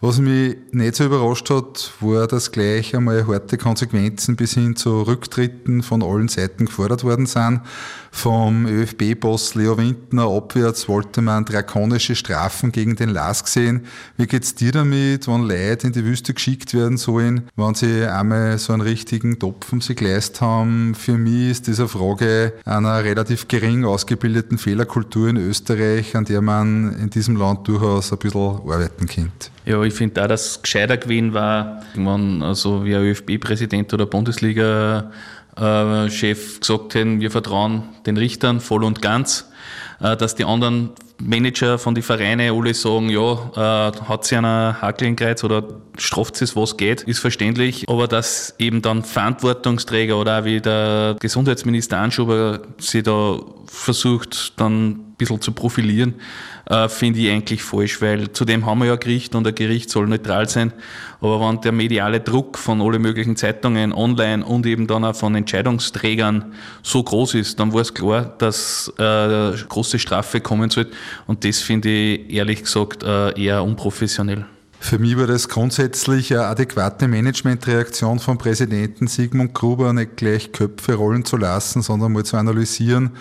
Was 0.00 0.18
mich 0.18 0.56
nicht 0.72 0.96
so 0.96 1.04
überrascht 1.04 1.48
hat, 1.50 1.92
war, 2.00 2.26
dass 2.26 2.50
gleich 2.50 2.96
einmal 2.96 3.24
harte 3.28 3.56
Konsequenzen 3.56 4.34
bis 4.34 4.54
hin 4.54 4.74
zu 4.74 5.02
Rücktritten 5.02 5.84
von 5.84 6.02
allen 6.02 6.26
Seiten 6.26 6.66
gefordert 6.66 7.04
worden 7.04 7.26
sind. 7.26 7.60
Vom 8.14 8.66
ÖFB-Boss 8.66 9.56
Leo 9.56 9.76
Windner 9.78 10.28
abwärts 10.28 10.86
wollte 10.88 11.22
man 11.22 11.44
drakonische 11.44 12.14
Strafen 12.14 12.70
gegen 12.70 12.94
den 12.94 13.08
Lask 13.08 13.48
sehen. 13.48 13.86
Wie 14.16 14.26
geht's 14.26 14.54
dir 14.54 14.70
damit, 14.70 15.26
wenn 15.26 15.42
Leute 15.42 15.88
in 15.88 15.92
die 15.92 16.04
Wüste 16.04 16.32
geschickt 16.34 16.72
werden 16.74 16.98
sollen, 16.98 17.48
wenn 17.56 17.74
sie 17.74 18.04
einmal 18.06 18.58
so 18.58 18.74
einen 18.74 18.82
richtigen 18.82 19.40
Topfen 19.40 19.80
sich 19.80 19.96
geleistet 19.96 20.42
haben? 20.42 20.94
Für 20.94 21.18
mich 21.18 21.50
ist 21.50 21.66
diese 21.66 21.88
Frage 21.88 22.52
einer 22.64 23.02
relativ 23.02 23.48
gering 23.48 23.84
ausgebildeten 23.84 24.58
Fehlerkultur 24.58 25.30
in 25.30 25.38
Österreich, 25.38 26.14
an 26.14 26.26
der 26.26 26.42
man 26.42 26.94
in 27.00 27.10
diesem 27.10 27.36
Land 27.36 27.66
durchaus 27.66 28.12
ein 28.12 28.18
bisschen 28.18 28.40
arbeiten 28.40 29.06
könnte. 29.06 29.48
Ja, 29.64 29.82
ich 29.82 29.94
finde 29.94 30.22
auch, 30.22 30.28
dass 30.28 30.46
es 30.46 30.62
gescheiter 30.62 30.96
gewesen 30.96 31.34
war, 31.34 31.82
wenn 31.94 32.42
also 32.42 32.84
wie 32.84 32.94
ein 32.94 33.02
ÖFB-Präsident 33.02 33.92
oder 33.94 34.06
Bundesliga 34.06 35.10
äh, 35.56 36.10
Chef 36.10 36.60
gesagt 36.60 36.94
haben, 36.94 37.20
wir 37.20 37.30
vertrauen 37.30 37.84
den 38.06 38.16
Richtern 38.16 38.60
voll 38.60 38.84
und 38.84 39.02
ganz, 39.02 39.50
äh, 40.00 40.16
dass 40.16 40.34
die 40.34 40.44
anderen 40.44 40.90
Manager 41.18 41.78
von 41.78 41.94
den 41.94 42.02
Vereinen 42.02 42.52
alle 42.52 42.74
sagen, 42.74 43.08
ja, 43.08 43.32
äh, 43.54 43.92
hat 44.08 44.24
sie 44.24 44.36
einen 44.36 44.80
Hakel 44.80 45.08
in 45.08 45.16
Kreuz 45.16 45.44
oder 45.44 45.62
straft 45.96 46.40
es, 46.42 46.56
was 46.56 46.76
geht, 46.76 47.02
ist 47.02 47.20
verständlich. 47.20 47.88
Aber 47.88 48.08
dass 48.08 48.54
eben 48.58 48.82
dann 48.82 49.04
Verantwortungsträger 49.04 50.18
oder 50.18 50.40
auch 50.40 50.44
wie 50.44 50.60
der 50.60 51.16
Gesundheitsminister 51.20 51.98
Anschuber 51.98 52.60
sie 52.78 53.02
da 53.02 53.38
versucht, 53.66 54.58
dann 54.58 54.88
ein 54.88 55.14
bisschen 55.16 55.40
zu 55.40 55.52
profilieren, 55.52 56.14
äh, 56.72 56.88
finde 56.88 57.20
ich 57.20 57.30
eigentlich 57.30 57.62
falsch, 57.62 58.00
weil 58.00 58.32
zudem 58.32 58.64
haben 58.64 58.78
wir 58.78 58.86
ja 58.86 58.96
Gericht 58.96 59.34
und 59.34 59.46
ein 59.46 59.54
Gericht 59.54 59.90
soll 59.90 60.06
neutral 60.06 60.48
sein. 60.48 60.72
Aber 61.20 61.40
wenn 61.40 61.60
der 61.60 61.72
mediale 61.72 62.20
Druck 62.20 62.56
von 62.56 62.80
allen 62.80 63.02
möglichen 63.02 63.36
Zeitungen 63.36 63.92
online 63.92 64.44
und 64.44 64.64
eben 64.66 64.86
dann 64.86 65.04
auch 65.04 65.14
von 65.14 65.34
Entscheidungsträgern 65.34 66.54
so 66.82 67.02
groß 67.02 67.34
ist, 67.34 67.60
dann 67.60 67.72
war 67.74 67.82
es 67.82 67.92
klar, 67.92 68.34
dass 68.38 68.92
äh, 68.98 69.52
große 69.68 69.98
Strafe 69.98 70.40
kommen 70.40 70.70
soll. 70.70 70.88
Und 71.26 71.44
das 71.44 71.58
finde 71.58 71.90
ich 71.90 72.32
ehrlich 72.32 72.62
gesagt 72.62 73.02
äh, 73.02 73.38
eher 73.38 73.62
unprofessionell. 73.62 74.46
Für 74.82 74.98
mich 74.98 75.16
war 75.16 75.28
das 75.28 75.48
grundsätzlich 75.48 76.34
eine 76.34 76.46
adäquate 76.46 77.06
Managementreaktion 77.06 78.18
vom 78.18 78.36
Präsidenten 78.36 79.06
Sigmund 79.06 79.54
Gruber, 79.54 79.92
nicht 79.92 80.16
gleich 80.16 80.50
Köpfe 80.50 80.94
rollen 80.94 81.24
zu 81.24 81.36
lassen, 81.36 81.82
sondern 81.82 82.12
mal 82.12 82.24
zu 82.24 82.36
analysieren, 82.36 83.12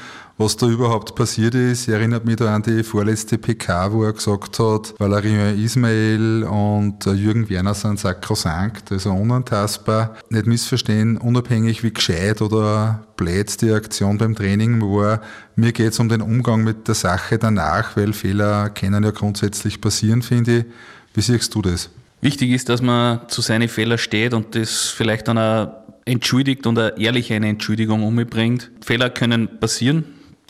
was 0.41 0.57
da 0.57 0.67
überhaupt 0.67 1.15
passiert 1.15 1.55
ist. 1.55 1.87
Erinnert 1.87 2.25
mich 2.25 2.37
da 2.37 2.53
an 2.55 2.63
die 2.63 2.83
vorletzte 2.83 3.37
PK, 3.37 3.93
wo 3.93 4.03
er 4.03 4.13
gesagt 4.13 4.59
hat, 4.59 4.93
Valerian 4.97 5.57
Ismail 5.57 6.43
und 6.43 7.05
äh, 7.05 7.11
Jürgen 7.11 7.49
Werner 7.49 7.73
sind 7.73 7.99
sakrosankt, 7.99 8.91
also 8.91 9.11
unantastbar. 9.11 10.15
Nicht 10.29 10.47
missverstehen, 10.47 11.17
unabhängig 11.17 11.83
wie 11.83 11.93
gescheit 11.93 12.41
oder 12.41 13.03
blöd 13.15 13.61
die 13.61 13.71
Aktion 13.71 14.17
beim 14.17 14.35
Training 14.35 14.81
war, 14.81 15.21
mir 15.55 15.71
geht 15.71 15.91
es 15.91 15.99
um 15.99 16.09
den 16.09 16.21
Umgang 16.21 16.63
mit 16.63 16.87
der 16.87 16.95
Sache 16.95 17.37
danach, 17.37 17.95
weil 17.95 18.13
Fehler 18.13 18.69
können 18.69 19.03
ja 19.03 19.11
grundsätzlich 19.11 19.79
passieren, 19.79 20.21
finde 20.21 20.59
ich. 20.59 20.65
Wie 21.13 21.21
siehst 21.21 21.53
du 21.53 21.61
das? 21.61 21.89
Wichtig 22.21 22.51
ist, 22.51 22.69
dass 22.69 22.81
man 22.81 23.27
zu 23.27 23.41
seinen 23.41 23.67
Fehlern 23.67 23.97
steht 23.97 24.33
und 24.33 24.55
das 24.55 24.87
vielleicht 24.87 25.27
dann 25.27 25.37
auch 25.37 25.71
entschuldigt 26.05 26.65
und 26.65 26.79
eine 26.79 26.97
ehrliche 26.97 27.35
eine 27.35 27.49
Entschuldigung 27.49 28.03
umbringt. 28.03 28.71
Fehler 28.81 29.09
können 29.09 29.59
passieren, 29.59 30.05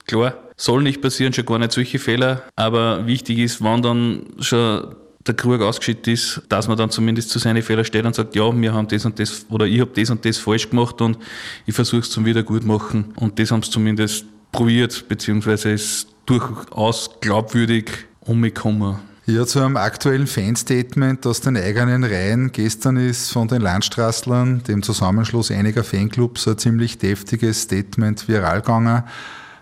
klar. 0.05 0.35
Soll 0.55 0.83
nicht 0.83 1.01
passieren, 1.01 1.33
schon 1.33 1.45
gar 1.45 1.59
nicht 1.59 1.71
solche 1.71 1.99
Fehler. 1.99 2.43
Aber 2.55 3.07
wichtig 3.07 3.39
ist, 3.39 3.63
wenn 3.63 3.81
dann 3.81 4.25
schon 4.39 4.95
der 5.25 5.35
Krug 5.35 5.61
ausgeschüttet 5.61 6.07
ist, 6.07 6.41
dass 6.49 6.67
man 6.67 6.77
dann 6.77 6.89
zumindest 6.89 7.29
zu 7.29 7.39
seinen 7.39 7.61
Fehlern 7.61 7.85
steht 7.85 8.05
und 8.05 8.15
sagt, 8.15 8.35
ja, 8.35 8.51
wir 8.53 8.73
haben 8.73 8.87
das 8.87 9.05
und 9.05 9.19
das 9.19 9.45
oder 9.49 9.65
ich 9.65 9.79
habe 9.79 9.91
das 9.93 10.09
und 10.09 10.25
das 10.25 10.37
falsch 10.37 10.69
gemacht 10.69 11.01
und 11.01 11.17
ich 11.65 11.75
versuche 11.75 12.01
es 12.01 12.09
zum 12.09 12.25
Wiedergutmachen. 12.25 13.13
Und 13.15 13.39
das 13.39 13.51
haben 13.51 13.61
sie 13.63 13.71
zumindest 13.71 14.25
probiert, 14.51 15.07
beziehungsweise 15.07 15.71
ist 15.71 16.07
durchaus 16.25 17.09
glaubwürdig 17.21 17.91
umgekommen. 18.21 18.97
Ja, 19.27 19.45
zu 19.45 19.59
einem 19.59 19.77
aktuellen 19.77 20.27
Fanstatement 20.27 21.25
aus 21.27 21.41
den 21.41 21.55
eigenen 21.55 22.03
Reihen. 22.03 22.51
Gestern 22.51 22.97
ist 22.97 23.31
von 23.31 23.47
den 23.47 23.61
Landstrasslern, 23.61 24.63
dem 24.63 24.81
Zusammenschluss 24.81 25.51
einiger 25.51 25.83
Fanclubs, 25.83 26.47
ein 26.47 26.57
ziemlich 26.57 26.97
deftiges 26.97 27.61
Statement 27.61 28.27
viral 28.27 28.61
gegangen. 28.61 29.03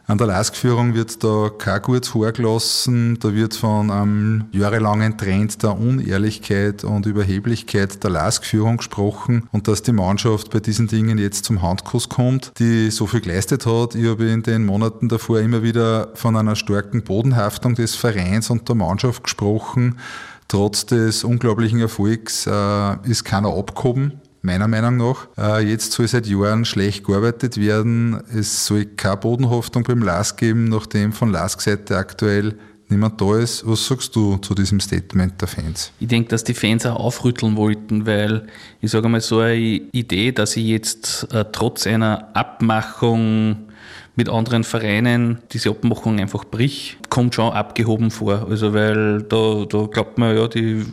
An 0.09 0.17
der 0.17 0.25
Leistführung 0.25 0.95
wird 0.95 1.23
da 1.23 1.51
kein 1.55 1.83
gutes 1.83 2.09
vorgelassen. 2.09 3.19
Da 3.19 3.31
wird 3.31 3.53
von 3.53 3.91
einem 3.91 4.45
jahrelangen 4.51 5.19
Trend 5.19 5.61
der 5.61 5.77
Unehrlichkeit 5.77 6.83
und 6.83 7.05
Überheblichkeit 7.05 8.03
der 8.03 8.09
Leistführung 8.09 8.77
gesprochen 8.77 9.47
und 9.51 9.67
dass 9.67 9.83
die 9.83 9.91
Mannschaft 9.91 10.49
bei 10.49 10.61
diesen 10.61 10.87
Dingen 10.87 11.19
jetzt 11.19 11.45
zum 11.45 11.61
Handkuss 11.61 12.09
kommt, 12.09 12.53
die 12.57 12.89
so 12.89 13.05
viel 13.05 13.21
geleistet 13.21 13.67
hat. 13.67 13.93
Ich 13.93 14.07
habe 14.07 14.25
in 14.31 14.41
den 14.41 14.65
Monaten 14.65 15.09
davor 15.09 15.41
immer 15.41 15.61
wieder 15.61 16.09
von 16.15 16.35
einer 16.35 16.55
starken 16.55 17.03
Bodenhaftung 17.03 17.75
des 17.75 17.93
Vereins 17.93 18.49
und 18.49 18.67
der 18.67 18.77
Mannschaft 18.77 19.25
gesprochen. 19.25 19.99
Trotz 20.47 20.87
des 20.87 21.23
unglaublichen 21.23 21.81
Erfolgs 21.81 22.47
äh, 22.47 23.07
ist 23.07 23.25
keiner 23.25 23.55
abgehoben 23.55 24.19
meiner 24.41 24.67
Meinung 24.67 24.97
nach. 24.97 25.27
Äh, 25.37 25.67
jetzt 25.67 25.91
soll 25.91 26.07
seit 26.07 26.27
Jahren 26.27 26.65
schlecht 26.65 27.05
gearbeitet 27.05 27.57
werden. 27.57 28.21
Es 28.33 28.65
soll 28.65 28.85
keine 28.85 29.17
Bodenhaftung 29.17 29.83
beim 29.83 30.01
LAS 30.01 30.35
geben, 30.35 30.65
nachdem 30.65 31.11
von 31.13 31.31
LASK-Seite 31.31 31.97
aktuell 31.97 32.55
niemand 32.89 33.21
da 33.21 33.37
ist. 33.37 33.67
Was 33.67 33.85
sagst 33.85 34.15
du 34.15 34.37
zu 34.37 34.55
diesem 34.55 34.79
Statement 34.79 35.39
der 35.39 35.47
Fans? 35.47 35.91
Ich 35.99 36.07
denke, 36.07 36.29
dass 36.29 36.43
die 36.43 36.53
Fans 36.53 36.85
auch 36.85 36.99
aufrütteln 36.99 37.55
wollten, 37.55 38.05
weil 38.05 38.47
ich 38.81 38.91
sage 38.91 39.09
mal 39.09 39.21
so 39.21 39.39
eine 39.39 39.55
Idee, 39.55 40.31
dass 40.31 40.57
ich 40.57 40.65
jetzt 40.65 41.27
äh, 41.31 41.45
trotz 41.51 41.85
einer 41.85 42.29
Abmachung 42.35 43.69
mit 44.15 44.27
anderen 44.27 44.63
Vereinen 44.65 45.39
diese 45.51 45.69
Abmachung 45.69 46.19
einfach 46.19 46.43
bricht, 46.43 47.08
kommt 47.19 47.35
schon 47.35 47.51
abgehoben 47.51 48.11
vor. 48.11 48.47
Also 48.49 48.73
weil 48.73 49.23
da, 49.23 49.65
da 49.67 49.87
glaubt 49.87 50.17
man 50.17 50.37
ja, 50.37 50.47
die 50.47 50.85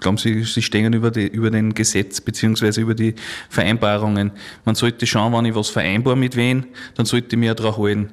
glauben 0.00 0.16
sie, 0.16 0.44
sie 0.44 0.62
stehen 0.62 0.92
über, 0.92 1.10
die, 1.10 1.26
über 1.26 1.50
den 1.50 1.74
Gesetz 1.74 2.20
beziehungsweise 2.20 2.80
über 2.80 2.94
die 2.94 3.16
Vereinbarungen. 3.50 4.30
Man 4.64 4.76
sollte 4.76 5.08
schauen, 5.08 5.32
wenn 5.32 5.44
ich 5.44 5.56
was 5.56 5.70
vereinbar 5.70 6.14
mit 6.14 6.36
wen, 6.36 6.66
dann 6.94 7.04
sollte 7.04 7.34
ich 7.34 7.36
mich 7.36 7.52
daran 7.54 7.78
halten. 7.78 8.10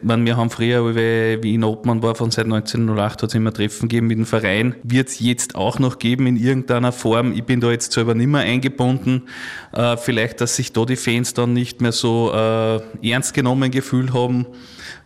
meine, 0.00 0.24
wir 0.24 0.38
haben 0.38 0.48
früher, 0.48 0.94
wie 0.94 1.54
in 1.54 1.62
Obmann 1.62 2.02
war, 2.02 2.14
von 2.14 2.30
seit 2.30 2.46
1908 2.46 3.22
hat 3.22 3.28
es 3.28 3.34
immer 3.34 3.52
Treffen 3.52 3.90
gegeben 3.90 4.06
mit 4.06 4.16
dem 4.16 4.24
Verein. 4.24 4.76
Wird 4.82 5.08
es 5.08 5.20
jetzt 5.20 5.56
auch 5.56 5.78
noch 5.78 5.98
geben 5.98 6.26
in 6.26 6.38
irgendeiner 6.38 6.90
Form. 6.90 7.34
Ich 7.34 7.44
bin 7.44 7.60
da 7.60 7.70
jetzt 7.70 7.92
selber 7.92 8.14
nicht 8.14 8.28
mehr 8.28 8.40
eingebunden. 8.40 9.24
Äh, 9.72 9.98
vielleicht, 9.98 10.40
dass 10.40 10.56
sich 10.56 10.72
da 10.72 10.86
die 10.86 10.96
Fans 10.96 11.34
dann 11.34 11.52
nicht 11.52 11.82
mehr 11.82 11.92
so 11.92 12.32
äh, 12.32 12.80
ernst 13.06 13.34
genommen 13.34 13.70
gefühlt 13.70 14.14
haben 14.14 14.46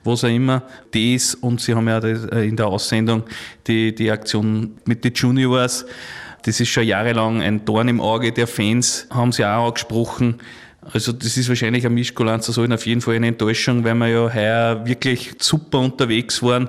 was 0.05 0.25
auch 0.25 0.29
immer. 0.29 0.63
Das 0.93 1.35
und 1.35 1.61
sie 1.61 1.75
haben 1.75 1.89
ja 1.89 2.01
in 2.05 2.57
der 2.57 2.67
Aussendung 2.67 3.25
die, 3.67 3.95
die 3.95 4.11
Aktion 4.11 4.79
mit 4.85 5.05
den 5.05 5.15
Juniors. 5.15 5.87
Das 6.43 6.61
ist 6.61 6.69
schon 6.69 6.85
jahrelang 6.85 7.41
ein 7.41 7.65
Dorn 7.65 7.89
im 7.89 8.01
Auge 8.01 8.33
der 8.33 8.47
Fans, 8.47 9.07
haben 9.11 9.33
sie 9.33 9.45
auch 9.45 9.69
angesprochen. 9.69 10.41
Also 10.93 11.13
das 11.13 11.37
ist 11.37 11.49
wahrscheinlich 11.49 11.87
ein 11.87 11.95
Mischkulanz, 11.95 12.47
also 12.49 12.65
auf 12.65 12.87
jeden 12.87 13.01
Fall 13.01 13.15
eine 13.15 13.29
Enttäuschung, 13.29 13.85
weil 13.85 13.95
wir 13.95 14.09
ja 14.09 14.35
heuer 14.35 14.87
wirklich 14.87 15.33
super 15.39 15.79
unterwegs 15.79 16.43
waren. 16.43 16.69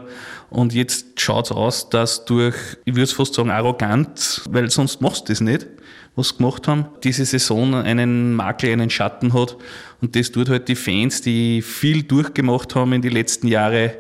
Und 0.49 0.73
jetzt 0.73 1.19
schaut 1.19 1.45
es 1.45 1.51
aus, 1.51 1.89
dass 1.89 2.23
durch, 2.23 2.55
ich 2.85 2.95
würde 2.95 3.11
fast 3.11 3.33
sagen, 3.33 3.51
arrogant, 3.51 4.41
weil 4.49 4.69
sonst 4.69 5.01
machst 5.01 5.27
du 5.27 5.33
das 5.33 5.41
nicht, 5.41 5.67
was 6.15 6.29
sie 6.29 6.37
gemacht 6.37 6.67
haben, 6.67 6.85
diese 7.03 7.25
Saison 7.25 7.75
einen 7.75 8.33
Makel, 8.33 8.71
einen 8.71 8.89
Schatten 8.89 9.33
hat. 9.33 9.57
Und 10.01 10.15
das 10.15 10.31
tut 10.31 10.47
halt 10.47 10.69
die 10.69 10.75
Fans, 10.75 11.21
die 11.21 11.61
viel 11.61 12.03
durchgemacht 12.03 12.73
haben 12.75 12.93
in 12.93 13.01
die 13.01 13.09
letzten 13.09 13.47
Jahre 13.47 13.95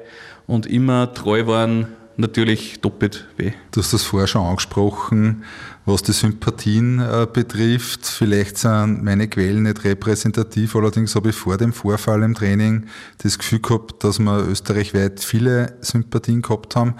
und 0.47 0.65
immer 0.65 1.13
treu 1.13 1.47
waren, 1.47 1.87
natürlich 2.17 2.79
doppelt 2.81 3.27
weh. 3.37 3.51
Du 3.71 3.81
hast 3.81 3.93
das 3.93 4.03
vorher 4.03 4.27
schon 4.27 4.45
angesprochen, 4.45 5.43
was 5.85 6.01
die 6.01 6.13
Sympathien 6.13 6.99
äh, 6.99 7.27
betrifft. 7.31 8.05
Vielleicht 8.05 8.57
sind 8.57 9.03
meine 9.03 9.27
Quellen 9.27 9.63
nicht 9.63 9.83
repräsentativ, 9.83 10.75
allerdings 10.75 11.15
habe 11.15 11.29
ich 11.29 11.35
vor 11.35 11.57
dem 11.57 11.73
Vorfall 11.73 12.23
im 12.23 12.33
Training 12.33 12.85
das 13.19 13.37
Gefühl 13.37 13.59
gehabt, 13.59 14.03
dass 14.03 14.19
wir 14.19 14.47
österreichweit 14.47 15.19
viele 15.19 15.77
Sympathien 15.81 16.41
gehabt 16.41 16.75
haben. 16.75 16.95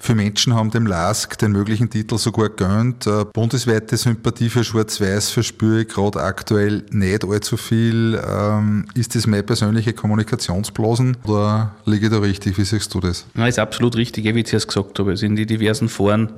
Für 0.00 0.14
Menschen 0.14 0.54
haben 0.54 0.70
dem 0.70 0.86
LASK 0.86 1.36
den 1.38 1.52
möglichen 1.52 1.90
Titel 1.90 2.18
sogar 2.18 2.50
gönnt. 2.50 3.06
Äh, 3.06 3.24
bundesweite 3.32 3.96
Sympathie 3.96 4.48
für 4.48 4.62
Schwarz-Weiß 4.62 5.30
verspüre 5.30 5.82
ich 5.82 5.88
gerade 5.88 6.20
aktuell 6.22 6.84
nicht 6.90 7.24
allzu 7.24 7.56
viel. 7.56 8.18
Ähm, 8.26 8.86
ist 8.94 9.16
das 9.16 9.26
meine 9.26 9.42
persönliche 9.42 9.92
Kommunikationsblasen 9.92 11.16
oder 11.24 11.72
liege 11.84 12.06
ich 12.06 12.12
da 12.12 12.20
richtig? 12.20 12.56
Wie 12.58 12.64
siehst 12.64 12.94
du 12.94 13.00
das? 13.00 13.26
Ja, 13.34 13.46
ist 13.48 13.58
absolut 13.58 13.96
richtig, 13.96 14.24
wie 14.24 14.40
ich 14.40 14.46
zuerst 14.46 14.68
gesagt 14.68 14.98
habe. 15.00 15.10
Also 15.10 15.26
in 15.26 15.34
die 15.34 15.46
diversen 15.46 15.88
Foren 15.88 16.30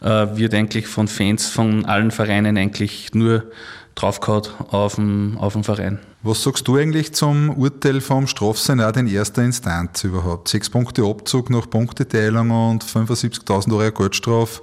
äh, 0.00 0.26
wird 0.34 0.54
eigentlich 0.54 0.86
von 0.86 1.06
Fans 1.06 1.48
von 1.48 1.84
allen 1.84 2.10
Vereinen 2.10 2.56
eigentlich 2.56 3.10
nur 3.12 3.44
draufgehauen 3.94 4.42
auf 4.70 4.96
den, 4.96 5.36
auf 5.38 5.52
den 5.52 5.64
Verein. 5.64 5.98
Was 6.22 6.42
sagst 6.44 6.68
du 6.68 6.76
eigentlich 6.76 7.14
zum 7.14 7.50
Urteil 7.50 8.00
vom 8.00 8.28
Strafsenat 8.28 8.96
in 8.96 9.08
erster 9.08 9.42
Instanz 9.42 10.04
überhaupt? 10.04 10.48
Sechs 10.48 10.70
Punkte 10.70 11.02
Abzug 11.02 11.50
nach 11.50 11.68
Punkteteilung 11.68 12.50
und 12.50 12.84
75.000 12.84 13.76
Euro 13.76 13.90
Geldstrafe. 13.92 14.62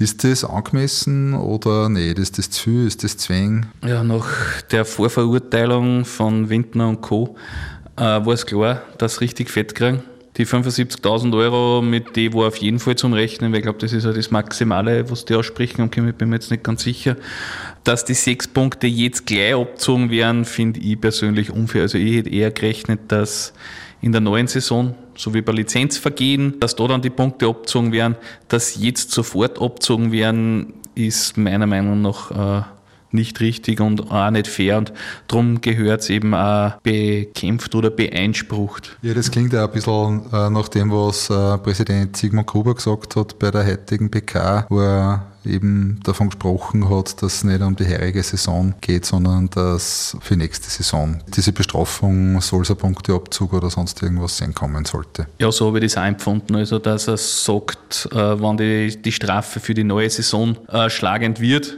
Ist 0.00 0.24
das 0.24 0.44
angemessen 0.44 1.34
oder 1.34 1.88
nicht? 1.88 2.18
Ist 2.18 2.38
das 2.38 2.50
zu 2.50 2.64
viel? 2.64 2.86
Ist 2.86 3.04
das 3.04 3.16
zwäng? 3.16 3.66
Ja, 3.84 4.02
nach 4.02 4.26
der 4.72 4.84
Vorverurteilung 4.84 6.04
von 6.04 6.48
Windner 6.48 6.88
und 6.88 7.02
Co. 7.02 7.36
Äh, 7.96 8.02
war 8.02 8.28
es 8.28 8.44
klar, 8.44 8.82
dass 8.98 9.20
richtig 9.20 9.50
fett 9.50 9.74
kriegen 9.76 10.02
die 10.36 10.46
75.000 10.46 11.34
Euro, 11.36 11.80
mit 11.80 12.14
die 12.16 12.32
war 12.34 12.48
auf 12.48 12.56
jeden 12.56 12.78
Fall 12.78 12.96
zum 12.96 13.14
Rechnen, 13.14 13.52
weil 13.52 13.58
ich 13.58 13.62
glaube, 13.64 13.78
das 13.78 13.92
ist 13.92 14.04
ja 14.04 14.12
das 14.12 14.30
Maximale, 14.30 15.10
was 15.10 15.24
die 15.24 15.34
aussprechen 15.34 15.82
und 15.82 15.96
ich 15.96 16.14
bin 16.14 16.28
mir 16.28 16.36
jetzt 16.36 16.50
nicht 16.50 16.62
ganz 16.62 16.82
sicher. 16.82 17.16
Dass 17.84 18.04
die 18.04 18.14
sechs 18.14 18.46
Punkte 18.46 18.86
jetzt 18.86 19.26
gleich 19.26 19.54
abgezogen 19.54 20.10
werden, 20.10 20.44
finde 20.44 20.80
ich 20.80 21.00
persönlich 21.00 21.50
unfair. 21.50 21.82
Also 21.82 21.98
ich 21.98 22.16
hätte 22.16 22.30
eher 22.30 22.50
gerechnet, 22.50 23.00
dass 23.08 23.54
in 24.02 24.12
der 24.12 24.20
neuen 24.20 24.46
Saison, 24.46 24.94
so 25.16 25.32
wie 25.32 25.40
bei 25.40 25.52
Lizenzvergehen, 25.52 26.60
dass 26.60 26.76
da 26.76 26.86
dann 26.86 27.00
die 27.00 27.10
Punkte 27.10 27.46
abgezogen 27.46 27.92
werden, 27.92 28.16
dass 28.48 28.76
jetzt 28.76 29.12
sofort 29.12 29.60
abgezogen 29.60 30.12
werden, 30.12 30.74
ist 30.94 31.38
meiner 31.38 31.66
Meinung 31.66 32.02
nach 32.02 32.30
äh, 32.30 32.64
nicht 33.12 33.40
richtig 33.40 33.80
und 33.80 34.10
auch 34.10 34.30
nicht 34.30 34.46
fair 34.46 34.78
und 34.78 34.92
darum 35.28 35.60
gehört 35.60 36.02
es 36.02 36.10
eben 36.10 36.34
auch 36.34 36.72
bekämpft 36.82 37.74
oder 37.74 37.90
beeinsprucht. 37.90 38.96
Ja, 39.02 39.14
das 39.14 39.30
klingt 39.30 39.52
ja 39.52 39.64
ein 39.64 39.70
bisschen 39.70 40.22
äh, 40.32 40.50
nach 40.50 40.68
dem, 40.68 40.90
was 40.90 41.30
äh, 41.30 41.58
Präsident 41.58 42.16
Sigmund 42.16 42.46
Gruber 42.46 42.74
gesagt 42.74 43.16
hat 43.16 43.38
bei 43.38 43.50
der 43.50 43.66
heutigen 43.66 44.10
PK, 44.10 44.66
wo 44.68 44.80
er 44.80 45.26
eben 45.46 46.00
davon 46.04 46.28
gesprochen 46.28 46.90
hat, 46.90 47.22
dass 47.22 47.36
es 47.36 47.44
nicht 47.44 47.62
um 47.62 47.76
die 47.76 47.86
heurige 47.86 48.22
Saison 48.22 48.74
geht, 48.80 49.04
sondern 49.04 49.48
dass 49.50 50.16
für 50.20 50.36
nächste 50.36 50.70
Saison 50.70 51.20
diese 51.34 51.52
Bestrafung, 51.52 52.40
soll 52.40 52.62
es 52.62 52.70
ein 52.70 52.76
Punkteabzug 52.76 53.52
oder 53.52 53.70
sonst 53.70 54.02
irgendwas 54.02 54.36
sein 54.36 54.54
kommen 54.54 54.84
sollte. 54.84 55.26
Ja, 55.38 55.50
so 55.52 55.68
habe 55.68 55.78
ich 55.78 55.84
das 55.84 55.96
auch 55.96 56.06
empfunden. 56.06 56.56
Also, 56.56 56.78
dass 56.78 57.08
er 57.08 57.16
sagt, 57.16 58.08
äh, 58.12 58.16
wenn 58.16 58.56
die, 58.56 59.00
die 59.00 59.12
Strafe 59.12 59.60
für 59.60 59.74
die 59.74 59.84
neue 59.84 60.10
Saison 60.10 60.56
äh, 60.68 60.90
schlagend 60.90 61.40
wird, 61.40 61.76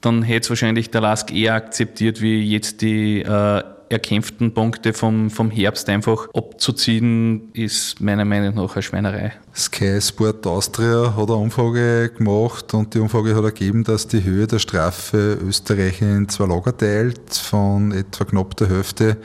dann 0.00 0.22
hätte 0.22 0.44
es 0.44 0.50
wahrscheinlich 0.50 0.90
der 0.90 1.00
Lask 1.00 1.32
eher 1.32 1.54
akzeptiert, 1.54 2.20
wie 2.20 2.42
jetzt 2.42 2.80
die 2.80 3.22
äh, 3.22 3.62
erkämpften 3.88 4.52
Punkte 4.52 4.92
vom, 4.92 5.30
vom 5.30 5.50
Herbst 5.50 5.88
einfach 5.88 6.28
abzuziehen, 6.34 7.50
ist 7.52 8.00
meiner 8.00 8.24
Meinung 8.24 8.54
nach 8.54 8.74
eine 8.74 8.82
Schweinerei. 8.82 9.32
Sky 9.54 10.00
Sport 10.00 10.46
Austria 10.46 11.14
hat 11.16 11.28
eine 11.28 11.38
Umfrage 11.38 12.10
gemacht 12.16 12.74
und 12.74 12.94
die 12.94 12.98
Umfrage 12.98 13.34
hat 13.34 13.44
ergeben, 13.44 13.84
dass 13.84 14.06
die 14.06 14.22
Höhe 14.22 14.46
der 14.46 14.58
Strafe 14.58 15.38
Österreich 15.42 16.02
in 16.02 16.28
zwei 16.28 16.46
Lager 16.46 16.76
teilt, 16.76 17.34
von 17.34 17.92
etwa 17.92 18.24
knapp 18.24 18.56
der 18.56 18.68
Hälfte 18.68 19.16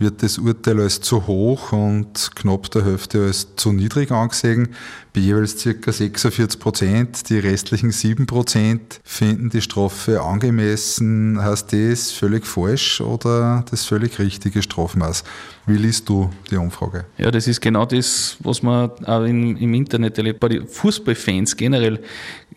wird 0.00 0.22
das 0.22 0.38
Urteil 0.38 0.80
als 0.80 1.00
zu 1.02 1.26
hoch 1.26 1.72
und 1.72 2.30
knapp 2.34 2.70
der 2.70 2.84
Hälfte 2.84 3.22
als 3.22 3.54
zu 3.56 3.72
niedrig 3.72 4.10
angesehen. 4.10 4.70
Bei 5.12 5.20
jeweils 5.20 5.62
ca. 5.62 5.92
46 5.92 6.58
Prozent. 6.58 7.28
Die 7.28 7.38
restlichen 7.38 7.90
7 7.90 8.26
Prozent 8.26 9.00
finden 9.04 9.50
die 9.50 9.60
Strafe 9.60 10.22
angemessen. 10.22 11.42
Heißt 11.42 11.72
das 11.72 12.12
völlig 12.12 12.46
falsch 12.46 13.00
oder 13.00 13.64
das 13.70 13.84
völlig 13.84 14.18
richtige 14.18 14.62
Strafmaß? 14.62 15.24
Wie 15.66 15.76
liest 15.76 16.08
du 16.08 16.30
die 16.50 16.56
Umfrage? 16.56 17.04
Ja, 17.18 17.30
das 17.30 17.46
ist 17.46 17.60
genau 17.60 17.84
das, 17.84 18.36
was 18.40 18.62
man 18.62 18.90
auch 19.04 19.24
im, 19.24 19.56
im 19.56 19.74
Internet 19.74 20.16
erlebt. 20.16 20.40
Bei 20.40 20.48
den 20.48 20.66
Fußballfans 20.66 21.56
generell 21.56 22.00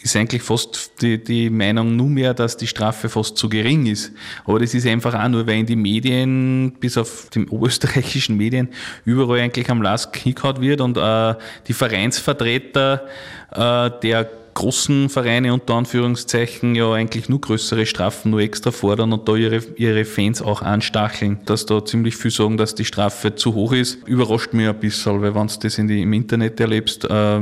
ist 0.02 0.16
eigentlich 0.16 0.42
fast 0.42 0.94
die, 1.02 1.24
die 1.24 1.50
Meinung 1.50 1.96
nur 1.96 2.10
mehr, 2.10 2.34
dass 2.34 2.58
die 2.58 2.68
Strafe 2.68 3.10
fast 3.10 3.38
zu 3.38 3.50
gering 3.50 3.86
ist. 3.86 4.12
Aber 4.46 4.60
das 4.60 4.74
ist 4.74 4.88
einfach 4.88 5.14
auch 5.14 5.28
nur, 5.28 5.46
weil 5.46 5.60
in 5.60 5.66
die 5.66 5.76
Medien, 5.76 6.74
bis 6.80 6.98
auf 6.98 7.30
die 7.36 7.48
oberösterreichischen 7.48 8.38
Medien, 8.38 8.70
überall 9.06 9.40
eigentlich 9.40 9.70
am 9.70 9.82
Last 9.82 10.16
hingehauen 10.16 10.62
wird 10.62 10.82
und 10.82 10.98
äh, 10.98 11.36
die 11.68 11.74
Vereinsvertreter 11.74 13.04
äh, 13.52 13.90
der 14.02 14.30
großen 14.54 15.10
Vereine 15.10 15.54
unter 15.54 15.75
Anführungszeichen 15.75 16.75
ja 16.75 16.92
eigentlich 16.94 17.30
nur 17.30 17.42
größere 17.42 17.86
Strafen 17.86 18.32
nur 18.32 18.42
extra 18.42 18.72
fordern 18.72 19.12
und 19.13 19.28
da 19.28 19.36
ihre, 19.36 19.62
ihre 19.78 20.06
Fans 20.06 20.42
auch 20.42 20.62
anstacheln, 20.62 21.40
dass 21.46 21.66
da 21.66 21.84
ziemlich 21.84 22.16
viel 22.16 22.32
sagen, 22.32 22.58
dass 22.58 22.75
die 22.75 22.86
Strafe 22.86 23.36
zu 23.36 23.54
hoch 23.54 23.74
ist. 23.74 24.08
Überrascht 24.08 24.54
mich 24.54 24.68
ein 24.68 24.80
bisschen, 24.80 25.22
weil 25.22 25.34
wenn 25.34 25.48
du 25.48 25.54
das 25.60 25.78
in 25.78 25.88
die, 25.88 26.02
im 26.02 26.13
Internet 26.13 26.60
erlebst, 26.60 27.06
äh, 27.06 27.42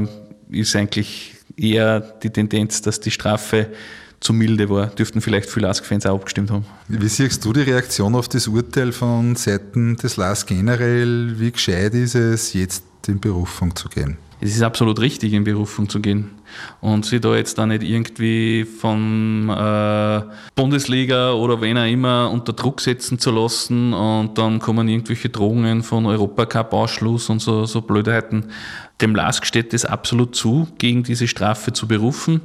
ist 0.51 0.75
eigentlich 0.75 1.33
eher 1.57 1.99
die 1.99 2.29
Tendenz, 2.29 2.81
dass 2.81 2.99
die 2.99 3.11
Strafe 3.11 3.67
zu 4.21 4.33
milde 4.33 4.69
war. 4.69 4.87
Dürften 4.87 5.19
vielleicht 5.19 5.49
viele 5.49 5.67
LASK-Fans 5.67 6.05
auch 6.05 6.15
abgestimmt 6.15 6.51
haben. 6.51 6.65
Wie 6.87 7.09
siehst 7.09 7.43
du 7.43 7.51
die 7.51 7.61
Reaktion 7.61 8.15
auf 8.15 8.29
das 8.29 8.47
Urteil 8.47 8.93
von 8.93 9.35
Seiten 9.35 9.97
des 9.97 10.15
LASK 10.15 10.47
generell? 10.47 11.39
Wie 11.39 11.51
gescheit 11.51 11.93
ist 11.93 12.15
es, 12.15 12.53
jetzt 12.53 12.83
in 13.07 13.19
Berufung 13.19 13.75
zu 13.75 13.89
gehen? 13.89 14.17
Es 14.43 14.55
ist 14.55 14.63
absolut 14.63 14.99
richtig, 14.99 15.33
in 15.33 15.43
Berufung 15.43 15.87
zu 15.87 15.99
gehen. 15.99 16.31
Und 16.81 17.05
sie 17.05 17.19
da 17.19 17.35
jetzt 17.35 17.59
da 17.59 17.67
nicht 17.67 17.83
irgendwie 17.83 18.65
von 18.65 19.47
äh, 19.49 20.21
Bundesliga 20.55 21.33
oder 21.33 21.61
wen 21.61 21.77
auch 21.77 21.85
immer 21.85 22.31
unter 22.31 22.51
Druck 22.51 22.81
setzen 22.81 23.19
zu 23.19 23.29
lassen 23.29 23.93
und 23.93 24.39
dann 24.39 24.57
kommen 24.57 24.87
irgendwelche 24.87 25.29
Drohungen 25.29 25.83
von 25.83 26.07
Europacup-Ausschluss 26.07 27.29
und 27.29 27.39
so, 27.39 27.65
so 27.65 27.81
Blödheiten. 27.81 28.45
Dem 28.99 29.13
LASK 29.13 29.45
steht 29.45 29.75
es 29.75 29.85
absolut 29.85 30.35
zu, 30.35 30.67
gegen 30.79 31.03
diese 31.03 31.27
Strafe 31.27 31.71
zu 31.71 31.87
berufen. 31.87 32.41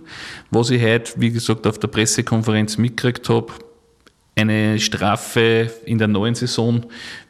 Was 0.51 0.69
ich 0.69 0.83
heute, 0.83 1.15
wie 1.17 1.31
gesagt, 1.31 1.67
auf 1.67 1.79
der 1.79 1.89
Pressekonferenz 1.89 2.77
mitgekriegt 2.77 3.31
habe, 3.31 3.55
eine 4.35 4.79
Strafe 4.81 5.71
in 5.87 5.97
der 5.97 6.09
neuen 6.09 6.35
Saison 6.35 6.85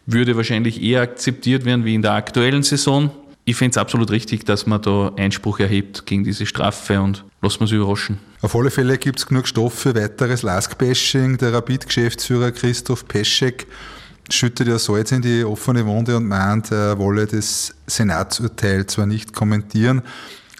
würde 0.06 0.36
wahrscheinlich 0.36 0.82
eher 0.82 1.02
akzeptiert 1.02 1.64
werden 1.64 1.84
wie 1.84 1.94
in 1.94 2.02
der 2.02 2.12
aktuellen 2.12 2.64
Saison. 2.64 3.12
Ich 3.48 3.54
finde 3.54 3.70
es 3.70 3.78
absolut 3.78 4.10
richtig, 4.10 4.44
dass 4.44 4.66
man 4.66 4.82
da 4.82 5.12
Einspruch 5.16 5.60
erhebt 5.60 6.04
gegen 6.04 6.24
diese 6.24 6.46
Strafe 6.46 7.00
und 7.00 7.24
lassen 7.40 7.58
wir 7.58 7.62
uns 7.62 7.70
überraschen. 7.70 8.18
Auf 8.42 8.56
alle 8.56 8.72
Fälle 8.72 8.98
gibt 8.98 9.20
es 9.20 9.26
genug 9.26 9.46
Stoff 9.46 9.72
für 9.72 9.94
weiteres 9.94 10.42
Lask-Bashing. 10.42 11.38
Der 11.38 11.52
Rapid-Geschäftsführer 11.52 12.50
Christoph 12.50 13.06
Peschek 13.06 13.68
schüttet 14.28 14.66
ja 14.66 14.80
Salz 14.80 15.12
in 15.12 15.22
die 15.22 15.44
offene 15.44 15.86
Wunde 15.86 16.16
und 16.16 16.26
meint, 16.26 16.72
er 16.72 16.98
wolle 16.98 17.24
das 17.24 17.72
Senatsurteil 17.86 18.84
zwar 18.86 19.06
nicht 19.06 19.32
kommentieren, 19.32 20.02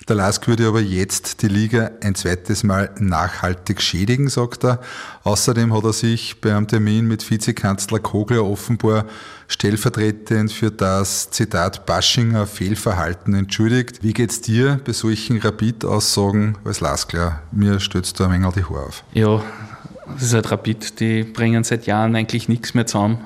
der 0.09 0.17
LASK 0.17 0.47
würde 0.47 0.69
aber 0.69 0.81
jetzt 0.81 1.43
die 1.43 1.49
Liga 1.49 1.91
ein 2.01 2.15
zweites 2.15 2.63
Mal 2.63 2.91
nachhaltig 2.99 3.83
schädigen, 3.83 4.29
sagt 4.29 4.65
er. 4.65 4.81
Außerdem 5.25 5.75
hat 5.75 5.85
er 5.85 5.93
sich 5.93 6.41
beim 6.41 6.69
Termin 6.69 7.09
mit 7.09 7.29
Vizekanzler 7.29 7.99
Kogler 7.99 8.45
offenbar 8.45 9.07
stellvertretend 9.49 10.53
für 10.53 10.71
das 10.71 11.31
Zitat 11.31 11.87
Baschinger 11.87 12.47
Fehlverhalten 12.47 13.35
entschuldigt. 13.35 14.03
Wie 14.03 14.13
geht's 14.13 14.41
dir 14.41 14.81
bei 14.85 14.93
solchen 14.93 15.39
Rapid-Aussagen 15.39 16.57
als 16.65 16.81
Laskler? 16.81 17.43
Mir 17.51 17.81
stößt 17.81 18.21
da 18.21 18.27
ein 18.27 18.33
wenig 18.33 18.55
die 18.55 18.65
Haare 18.65 18.87
auf. 18.87 19.03
Ja, 19.13 19.43
das 20.13 20.23
ist 20.23 20.35
halt 20.35 20.51
Rapid. 20.53 21.01
Die 21.01 21.25
bringen 21.25 21.65
seit 21.65 21.87
Jahren 21.87 22.15
eigentlich 22.15 22.49
nichts 22.49 22.75
mehr 22.75 22.87
zusammen, 22.87 23.19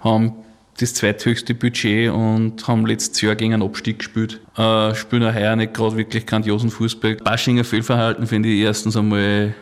haben 0.00 0.32
das 0.78 0.94
zweithöchste 0.94 1.54
Budget 1.54 2.10
und 2.10 2.66
haben 2.68 2.86
letztes 2.86 3.20
Jahr 3.20 3.34
gegen 3.34 3.54
einen 3.54 3.62
Abstieg 3.62 3.98
gespielt. 3.98 4.40
Äh, 4.56 4.94
spielen 4.94 5.22
auch 5.24 5.34
heuer 5.34 5.56
nicht 5.56 5.74
gerade 5.74 5.96
wirklich 5.96 6.26
grandiosen 6.26 6.70
Fußball. 6.70 7.16
Baschinger 7.16 7.64
Fehlverhalten 7.64 8.26
finde 8.26 8.48
ich 8.50 8.60
erstens 8.60 8.96
einmal 8.96 9.54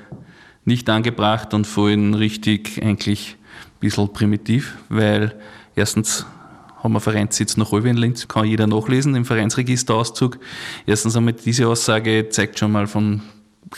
nicht 0.64 0.88
angebracht 0.88 1.55
und 1.55 1.66
vor 1.66 1.88
allem 1.88 2.14
richtig 2.14 2.83
eigentlich 2.83 3.37
ein 3.77 3.81
bisschen 3.81 4.12
primitiv, 4.12 4.77
weil 4.88 5.35
erstens 5.77 6.27
haben 6.83 6.92
wir 6.92 7.00
Vereinssitz 7.00 7.57
nach 7.57 7.72
in 7.72 7.96
Linz, 7.96 8.29
kann 8.29 8.44
jeder 8.44 8.66
nachlesen 8.66 9.14
im 9.14 9.24
Vereinsregisterauszug. 9.24 10.38
Erstens 10.87 11.16
einmal 11.16 11.33
diese 11.33 11.66
Aussage 11.66 12.29
zeigt 12.29 12.59
schon 12.59 12.72
mal 12.72 12.87
von 12.87 13.22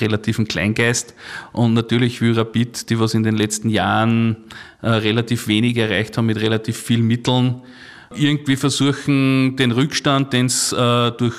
relativen 0.01 0.47
Kleingeist. 0.47 1.15
Und 1.53 1.75
natürlich 1.75 2.21
will 2.21 2.33
Rapid, 2.33 2.91
die 2.91 2.99
was 2.99 3.15
in 3.15 3.23
den 3.23 3.37
letzten 3.37 3.69
Jahren 3.69 4.37
äh, 4.83 4.89
relativ 4.89 5.49
wenig 5.49 5.77
erreicht 5.77 6.17
haben 6.17 6.27
mit 6.27 6.41
relativ 6.41 6.77
vielen 6.77 7.07
Mitteln, 7.07 7.63
irgendwie 8.15 8.57
versuchen, 8.57 9.57
den 9.57 9.73
Rückstand, 9.73 10.33
den 10.33 10.47
es 10.47 10.73
äh, 10.73 11.11
durch 11.13 11.35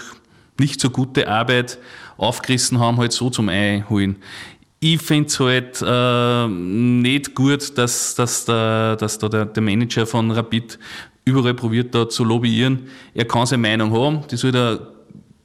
nicht 0.60 0.82
so 0.82 0.90
gute 0.90 1.28
Arbeit 1.28 1.78
aufgerissen 2.18 2.80
haben, 2.80 2.98
halt 2.98 3.12
so 3.12 3.30
zum 3.30 3.50
Einholen. 3.50 4.18
Ich 4.80 5.02
finde 5.02 5.28
es 5.28 5.40
halt 5.40 5.82
äh, 5.82 6.48
nicht 6.48 7.34
gut, 7.34 7.78
dass, 7.78 8.16
dass, 8.16 8.46
der, 8.46 8.96
dass 8.96 9.18
da 9.18 9.30
der, 9.30 9.46
der 9.46 9.64
Manager 9.64 10.06
von 10.06 10.30
Rapid 10.32 10.78
überall 11.26 11.54
probiert, 11.54 11.94
da 11.96 12.08
zu 12.08 12.24
lobbyieren. 12.24 12.88
Er 13.14 13.26
kann 13.26 13.46
seine 13.46 13.62
Meinung 13.62 13.92
haben, 13.92 14.22
die 14.30 14.38
soll 14.38 14.56
er 14.56 14.97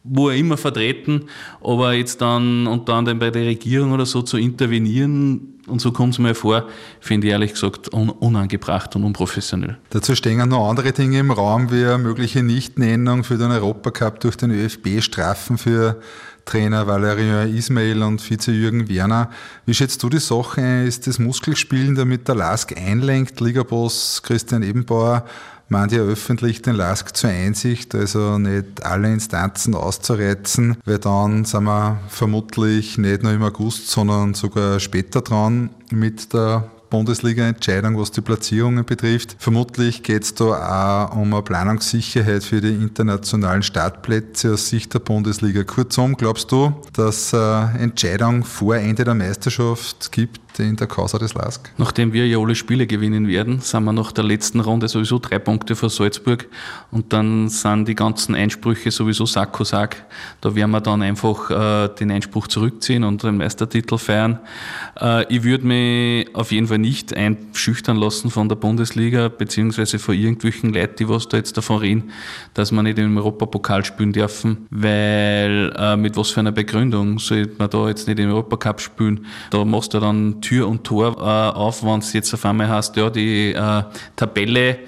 wo 0.04 0.28
er 0.28 0.36
immer 0.36 0.56
vertreten, 0.56 1.26
aber 1.62 1.92
jetzt 1.92 2.20
dann 2.20 2.66
unter 2.66 2.94
anderem 2.94 3.18
bei 3.18 3.30
der 3.30 3.46
Regierung 3.46 3.92
oder 3.92 4.06
so 4.06 4.22
zu 4.22 4.36
intervenieren, 4.36 5.48
und 5.68 5.80
so 5.80 5.92
kommt 5.92 6.14
es 6.14 6.18
mir 6.18 6.34
vor, 6.34 6.66
finde 7.00 7.28
ich 7.28 7.32
ehrlich 7.32 7.52
gesagt 7.52 7.92
un 7.94 8.10
unangebracht 8.10 8.96
und 8.96 9.04
unprofessionell. 9.04 9.78
Dazu 9.90 10.16
stehen 10.16 10.48
noch 10.48 10.68
andere 10.68 10.92
Dinge 10.92 11.20
im 11.20 11.30
Raum, 11.30 11.70
wie 11.70 11.84
eine 11.84 11.98
mögliche 11.98 12.42
Nichtnennung 12.42 13.22
für 13.22 13.38
den 13.38 13.52
Europacup 13.52 14.18
durch 14.20 14.36
den 14.36 14.50
ÖFB, 14.50 15.00
Strafen 15.00 15.58
für 15.58 16.00
Trainer 16.44 16.88
Valerian 16.88 17.54
Ismail 17.54 18.02
und 18.02 18.20
Vize 18.20 18.50
Jürgen 18.50 18.88
Werner. 18.88 19.30
Wie 19.64 19.74
schätzt 19.74 20.02
du 20.02 20.08
die 20.08 20.18
Sache? 20.18 20.82
Ist 20.82 21.06
das 21.06 21.20
Muskelspielen, 21.20 21.94
damit 21.94 22.26
der 22.26 22.34
Lask 22.34 22.76
einlenkt? 22.76 23.40
Ligaboss 23.40 24.20
Christian 24.24 24.64
Ebenbauer 24.64 25.24
ja 25.72 26.00
öffentlich 26.00 26.62
den 26.62 26.76
LASK 26.76 27.16
zur 27.16 27.30
Einsicht, 27.30 27.94
also 27.94 28.38
nicht 28.38 28.84
alle 28.84 29.12
Instanzen 29.12 29.74
auszureizen, 29.74 30.76
weil 30.84 30.98
dann 30.98 31.44
sind 31.44 31.64
wir 31.64 32.00
vermutlich 32.08 32.98
nicht 32.98 33.22
nur 33.22 33.32
im 33.32 33.42
August, 33.42 33.88
sondern 33.88 34.34
sogar 34.34 34.80
später 34.80 35.20
dran 35.20 35.70
mit 35.90 36.32
der 36.32 36.70
Bundesliga-Entscheidung, 36.92 37.98
was 37.98 38.10
die 38.10 38.20
Platzierungen 38.20 38.84
betrifft. 38.84 39.36
Vermutlich 39.38 40.02
geht 40.02 40.24
es 40.24 40.34
da 40.34 41.08
auch 41.08 41.16
um 41.16 41.32
eine 41.32 41.42
Planungssicherheit 41.42 42.44
für 42.44 42.60
die 42.60 42.74
internationalen 42.74 43.62
Startplätze 43.62 44.52
aus 44.52 44.68
Sicht 44.68 44.92
der 44.92 44.98
Bundesliga. 44.98 45.64
Kurzum, 45.64 46.18
glaubst 46.18 46.52
du, 46.52 46.74
dass 46.92 47.28
es 47.28 47.34
eine 47.34 47.78
Entscheidung 47.78 48.44
vor 48.44 48.76
Ende 48.76 49.04
der 49.04 49.14
Meisterschaft 49.14 50.12
gibt, 50.12 50.41
in 50.58 50.76
der 50.76 50.86
Causa 50.86 51.18
des 51.18 51.34
LASK? 51.34 51.70
Nachdem 51.78 52.12
wir 52.12 52.26
ja 52.26 52.38
alle 52.38 52.54
Spiele 52.54 52.86
gewinnen 52.86 53.28
werden, 53.28 53.60
sind 53.60 53.84
wir 53.84 53.92
nach 53.92 54.12
der 54.12 54.24
letzten 54.24 54.60
Runde 54.60 54.88
sowieso 54.88 55.18
drei 55.18 55.38
Punkte 55.38 55.76
vor 55.76 55.90
Salzburg 55.90 56.48
und 56.90 57.12
dann 57.12 57.48
sind 57.48 57.88
die 57.88 57.94
ganzen 57.94 58.34
Einsprüche 58.34 58.90
sowieso 58.90 59.26
Sakkosak. 59.26 60.04
Da 60.40 60.54
werden 60.54 60.70
wir 60.70 60.80
dann 60.80 61.02
einfach 61.02 61.50
äh, 61.50 61.88
den 61.94 62.10
Einspruch 62.10 62.48
zurückziehen 62.48 63.04
und 63.04 63.22
den 63.22 63.36
Meistertitel 63.36 63.98
feiern. 63.98 64.38
Äh, 65.00 65.32
ich 65.34 65.42
würde 65.44 65.66
mich 65.66 66.34
auf 66.34 66.52
jeden 66.52 66.66
Fall 66.66 66.78
nicht 66.78 67.16
einschüchtern 67.16 67.96
lassen 67.96 68.30
von 68.30 68.48
der 68.48 68.56
Bundesliga, 68.56 69.28
beziehungsweise 69.28 69.98
von 69.98 70.14
irgendwelchen 70.14 70.72
Leuten, 70.72 70.96
die 70.98 71.08
was 71.08 71.28
da 71.28 71.36
jetzt 71.36 71.56
davon 71.56 71.78
reden, 71.78 72.10
dass 72.54 72.72
wir 72.72 72.82
nicht 72.82 72.98
im 72.98 73.16
Europapokal 73.16 73.84
spielen 73.84 74.12
dürfen, 74.12 74.66
weil 74.70 75.72
äh, 75.76 75.96
mit 75.96 76.16
was 76.16 76.30
für 76.30 76.40
einer 76.40 76.52
Begründung 76.52 77.18
sollte 77.18 77.52
man 77.58 77.70
da 77.70 77.88
jetzt 77.88 78.06
nicht 78.06 78.18
im 78.18 78.30
Europacup 78.30 78.80
spielen. 78.80 79.26
Da 79.50 79.64
machst 79.64 79.94
du 79.94 80.00
dann 80.00 80.41
Tür 80.42 80.68
und 80.68 80.84
Tor 80.84 81.16
äh, 81.18 81.56
auf, 81.56 81.82
wenn 81.82 82.00
es 82.00 82.12
jetzt 82.12 82.34
auf 82.34 82.44
einmal 82.44 82.68
heißt, 82.68 82.96
ja, 82.96 83.08
die 83.08 83.52
äh, 83.52 83.82
Tabelle 84.16 84.80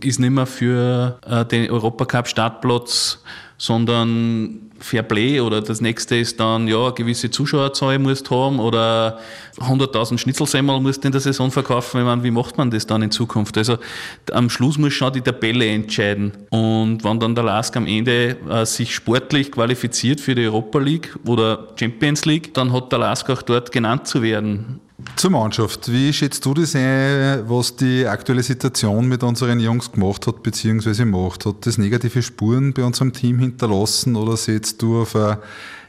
ist 0.00 0.18
nicht 0.18 0.30
mehr 0.30 0.46
für 0.46 1.18
äh, 1.26 1.44
den 1.44 1.70
Europacup-Startplatz, 1.70 3.22
sondern 3.58 4.72
Fair 4.82 5.02
Play 5.02 5.40
oder 5.40 5.60
das 5.60 5.80
nächste 5.80 6.16
ist 6.16 6.40
dann, 6.40 6.66
ja, 6.66 6.86
eine 6.86 6.92
gewisse 6.92 7.30
Zuschauerzahl 7.30 7.98
musst 7.98 8.30
haben 8.30 8.58
oder 8.58 9.18
100.000 9.58 10.18
Schnitzelsemmel 10.18 10.80
musst 10.80 11.04
du 11.04 11.08
in 11.08 11.12
der 11.12 11.20
Saison 11.20 11.50
verkaufen. 11.50 12.00
Ich 12.00 12.04
meine, 12.04 12.24
wie 12.24 12.30
macht 12.30 12.58
man 12.58 12.70
das 12.70 12.86
dann 12.86 13.02
in 13.02 13.10
Zukunft? 13.10 13.56
Also 13.56 13.78
am 14.32 14.50
Schluss 14.50 14.78
muss 14.78 14.92
schon 14.92 15.12
die 15.12 15.20
Tabelle 15.20 15.66
entscheiden. 15.66 16.32
Und 16.50 17.04
wenn 17.04 17.20
dann 17.20 17.34
der 17.34 17.44
Lask 17.44 17.76
am 17.76 17.86
Ende 17.86 18.36
äh, 18.50 18.66
sich 18.66 18.94
sportlich 18.94 19.52
qualifiziert 19.52 20.20
für 20.20 20.34
die 20.34 20.46
Europa 20.46 20.78
League 20.78 21.16
oder 21.24 21.68
Champions 21.76 22.24
League, 22.24 22.52
dann 22.54 22.72
hat 22.72 22.90
der 22.90 22.98
Lask 22.98 23.30
auch 23.30 23.42
dort 23.42 23.70
genannt 23.70 24.06
zu 24.06 24.22
werden. 24.22 24.80
Zur 25.16 25.30
Mannschaft. 25.30 25.90
Wie 25.90 26.12
schätzt 26.12 26.44
du 26.44 26.54
das 26.54 26.74
ein, 26.76 27.48
was 27.48 27.76
die 27.76 28.06
aktuelle 28.06 28.42
Situation 28.42 29.08
mit 29.08 29.22
unseren 29.22 29.60
Jungs 29.60 29.90
gemacht 29.90 30.26
hat 30.26 30.42
bzw. 30.42 31.04
macht? 31.04 31.46
Hat 31.46 31.66
das 31.66 31.78
negative 31.78 32.22
Spuren 32.22 32.72
bei 32.72 32.84
unserem 32.84 33.12
Team 33.12 33.38
hinterlassen 33.38 34.16
oder 34.16 34.36
setzt 34.36 34.80
du 34.82 35.02
auf 35.02 35.16
eine 35.16 35.38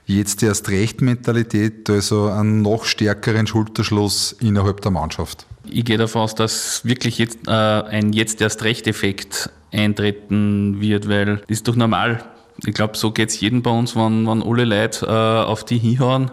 jetzt 0.06 0.44
erst 0.44 0.70
recht 0.70 1.02
Mentalität, 1.02 1.90
also 1.90 2.28
einen 2.28 2.62
noch 2.62 2.86
stärkeren 2.86 3.48
Schulterschluss 3.48 4.36
innerhalb 4.42 4.82
der 4.82 4.92
Mannschaft? 4.92 5.46
Ich 5.70 5.86
gehe 5.86 5.98
davon 5.98 6.24
aus, 6.24 6.36
dass 6.36 6.84
wirklich 6.84 7.18
jetzt 7.18 7.48
äh, 7.48 7.52
ein 7.52 8.14
jetzt 8.14 8.42
erst 8.42 8.64
recht 8.64 8.88
Effekt 8.88 9.50
eintreten 9.72 10.82
wird, 10.82 11.08
weil 11.08 11.38
das 11.38 11.46
ist 11.48 11.68
doch 11.68 11.76
normal 11.76 12.24
ich 12.66 12.74
glaube, 12.74 12.98
so 12.98 13.12
geht 13.12 13.30
es 13.30 13.40
jedem 13.40 13.64
bei 13.64 13.72
uns, 13.72 13.96
wenn, 13.96 14.28
wenn 14.28 14.44
alle 14.44 14.66
Leute 14.66 15.06
äh, 15.06 15.10
auf 15.10 15.66
die 15.66 15.78
hinhauen, 15.78 16.32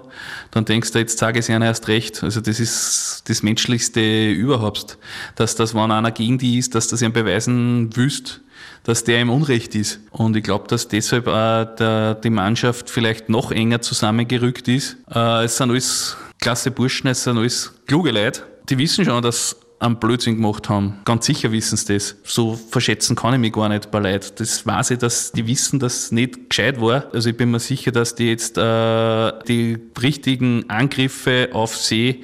dann 0.51 0.65
denkst 0.65 0.93
du, 0.93 0.99
jetzt 0.99 1.19
sage 1.19 1.39
ich 1.39 1.45
es 1.45 1.49
ihnen 1.49 1.63
erst 1.63 1.89
recht. 1.89 2.23
Also 2.23 2.41
das 2.41 2.61
ist 2.61 3.25
das 3.27 3.43
Menschlichste 3.43 4.31
überhaupt, 4.31 4.99
dass 5.37 5.57
das, 5.57 5.75
wenn 5.75 5.91
einer 5.91 6.11
gegen 6.11 6.39
die 6.39 6.59
ist, 6.59 6.75
dass 6.75 6.89
das 6.89 7.03
ihm 7.03 7.13
beweisen 7.13 7.91
willst, 7.95 8.41
dass 8.85 9.05
der 9.05 9.21
im 9.21 9.31
Unrecht 9.31 9.75
ist. 9.75 10.01
Und 10.11 10.37
ich 10.37 10.43
glaube, 10.43 10.69
dass 10.69 10.89
deshalb 10.89 11.27
äh, 11.27 11.67
der, 11.79 12.15
die 12.17 12.31
Mannschaft 12.31 12.91
vielleicht 12.91 13.29
noch 13.29 13.51
enger 13.51 13.81
zusammengerückt 13.81 14.69
ist. 14.69 14.97
Äh, 15.13 15.45
es 15.45 15.57
sind 15.57 15.71
alles 15.71 16.17
klasse 16.41 16.71
Burschen, 16.71 17.09
es 17.09 17.25
sind 17.25 17.39
alles 17.39 17.73
kluge 17.87 18.11
Leute. 18.11 18.43
Die 18.69 18.79
wissen 18.79 19.05
schon, 19.05 19.23
dass 19.23 19.57
einen 19.81 19.97
Blödsinn 19.97 20.37
gemacht 20.37 20.69
haben. 20.69 20.99
Ganz 21.05 21.27
sicher 21.27 21.51
wissen 21.53 21.77
sie 21.77 21.95
das. 21.95 22.17
So 22.23 22.55
verschätzen 22.55 23.17
kann 23.17 23.35
ich 23.35 23.41
mich 23.41 23.53
gar 23.53 23.69
nicht 23.69 23.91
bei 23.91 23.99
Leuten. 23.99 24.33
Das 24.37 24.67
weiß 24.67 24.93
ich, 24.93 24.99
dass 24.99 25.33
die 25.33 25.47
wissen, 25.47 25.81
dass 25.81 26.05
es 26.05 26.13
nicht 26.13 26.51
gescheit 26.51 26.81
war. 26.81 27.07
Also 27.13 27.31
ich 27.31 27.37
bin 27.37 27.51
mir 27.51 27.61
sicher, 27.61 27.91
dass 27.91 28.15
die 28.15 28.29
jetzt 28.29 28.59
äh, 28.59 29.33
die 29.49 29.79
richtigen 30.01 30.69
Angriffe 30.69 31.49
auf 31.53 31.77
See 31.77 32.23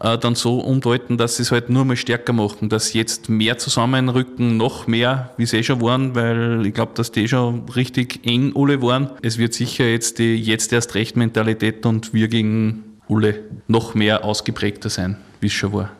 äh, 0.00 0.18
dann 0.18 0.34
so 0.34 0.58
umdeuten, 0.58 1.16
dass 1.16 1.36
sie 1.36 1.42
es 1.42 1.52
halt 1.52 1.70
nur 1.70 1.84
mal 1.84 1.96
stärker 1.96 2.32
machen, 2.32 2.68
dass 2.68 2.88
sie 2.88 2.98
jetzt 2.98 3.28
mehr 3.28 3.58
zusammenrücken, 3.58 4.56
noch 4.56 4.88
mehr, 4.88 5.30
wie 5.36 5.46
sie 5.46 5.58
eh 5.58 5.62
schon 5.62 5.80
waren, 5.80 6.16
weil 6.16 6.66
ich 6.66 6.74
glaube, 6.74 6.92
dass 6.94 7.12
die 7.12 7.28
schon 7.28 7.68
richtig 7.68 8.26
eng 8.26 8.52
alle 8.56 8.82
waren. 8.82 9.10
Es 9.22 9.38
wird 9.38 9.54
sicher 9.54 9.84
jetzt 9.84 10.18
die 10.18 10.36
jetzt 10.36 10.72
erst 10.72 10.96
recht 10.96 11.16
Mentalität 11.16 11.86
und 11.86 12.12
wir 12.12 12.26
gegen 12.26 12.98
alle 13.08 13.44
noch 13.68 13.94
mehr 13.94 14.24
ausgeprägter 14.24 14.90
sein, 14.90 15.18
wie 15.40 15.46
es 15.46 15.52
schon 15.52 15.72
war. 15.72 15.92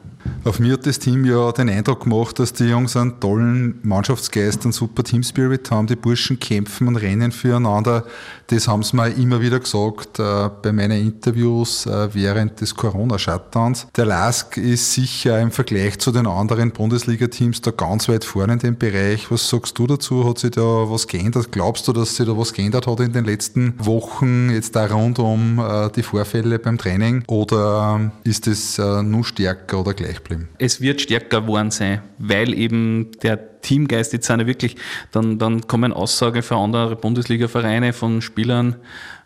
Auf 0.42 0.58
mir 0.58 0.72
hat 0.72 0.86
das 0.86 0.98
Team 0.98 1.26
ja 1.26 1.52
den 1.52 1.68
Eindruck 1.68 2.04
gemacht, 2.04 2.38
dass 2.38 2.54
die 2.54 2.64
Jungs 2.64 2.96
einen 2.96 3.20
tollen 3.20 3.78
Mannschaftsgeist, 3.82 4.64
einen 4.64 4.72
super 4.72 5.04
Teamspirit 5.04 5.70
haben. 5.70 5.86
Die 5.86 5.96
Burschen 5.96 6.40
kämpfen 6.40 6.88
und 6.88 6.96
rennen 6.96 7.30
füreinander. 7.30 8.04
Das 8.46 8.66
haben 8.66 8.82
sie 8.82 8.96
mir 8.96 9.08
immer 9.08 9.40
wieder 9.40 9.60
gesagt 9.60 10.18
äh, 10.18 10.48
bei 10.62 10.72
meinen 10.72 11.00
Interviews 11.00 11.86
äh, 11.86 12.08
während 12.14 12.60
des 12.60 12.74
Corona-Shutdowns. 12.74 13.88
Der 13.96 14.06
LASK 14.06 14.56
ist 14.56 14.94
sicher 14.94 15.38
im 15.40 15.50
Vergleich 15.50 15.98
zu 15.98 16.10
den 16.10 16.26
anderen 16.26 16.70
Bundesliga-Teams 16.70 17.60
da 17.60 17.70
ganz 17.70 18.08
weit 18.08 18.24
vorne 18.24 18.54
in 18.54 18.58
dem 18.58 18.78
Bereich. 18.78 19.30
Was 19.30 19.48
sagst 19.48 19.78
du 19.78 19.86
dazu? 19.86 20.26
Hat 20.26 20.38
sich 20.38 20.52
da 20.52 20.62
was 20.62 21.06
geändert? 21.06 21.52
Glaubst 21.52 21.86
du, 21.86 21.92
dass 21.92 22.16
sich 22.16 22.26
da 22.26 22.36
was 22.36 22.52
geändert 22.52 22.86
hat 22.86 23.00
in 23.00 23.12
den 23.12 23.24
letzten 23.26 23.74
Wochen, 23.78 24.50
jetzt 24.50 24.74
da 24.74 24.86
rund 24.86 25.18
um 25.18 25.58
äh, 25.58 25.90
die 25.90 26.02
Vorfälle 26.02 26.58
beim 26.58 26.78
Training? 26.78 27.24
Oder 27.26 28.10
ist 28.24 28.46
es 28.46 28.78
äh, 28.78 29.02
nur 29.02 29.24
stärker 29.24 29.80
oder 29.80 29.94
gleich 29.94 30.09
geblieben? 30.16 30.48
Es 30.58 30.80
wird 30.80 31.00
stärker 31.00 31.40
geworden 31.40 31.70
sein, 31.70 32.02
weil 32.18 32.54
eben 32.54 33.10
der 33.22 33.60
Teamgeist, 33.60 34.12
jetzt 34.12 34.26
sind 34.26 34.40
ja 34.40 34.46
wirklich, 34.46 34.76
dann, 35.12 35.38
dann 35.38 35.66
kommen 35.66 35.92
Aussagen 35.92 36.42
für 36.42 36.56
andere 36.56 36.96
Bundesliga-Vereine 36.96 37.92
von 37.92 38.22
Spielern, 38.22 38.76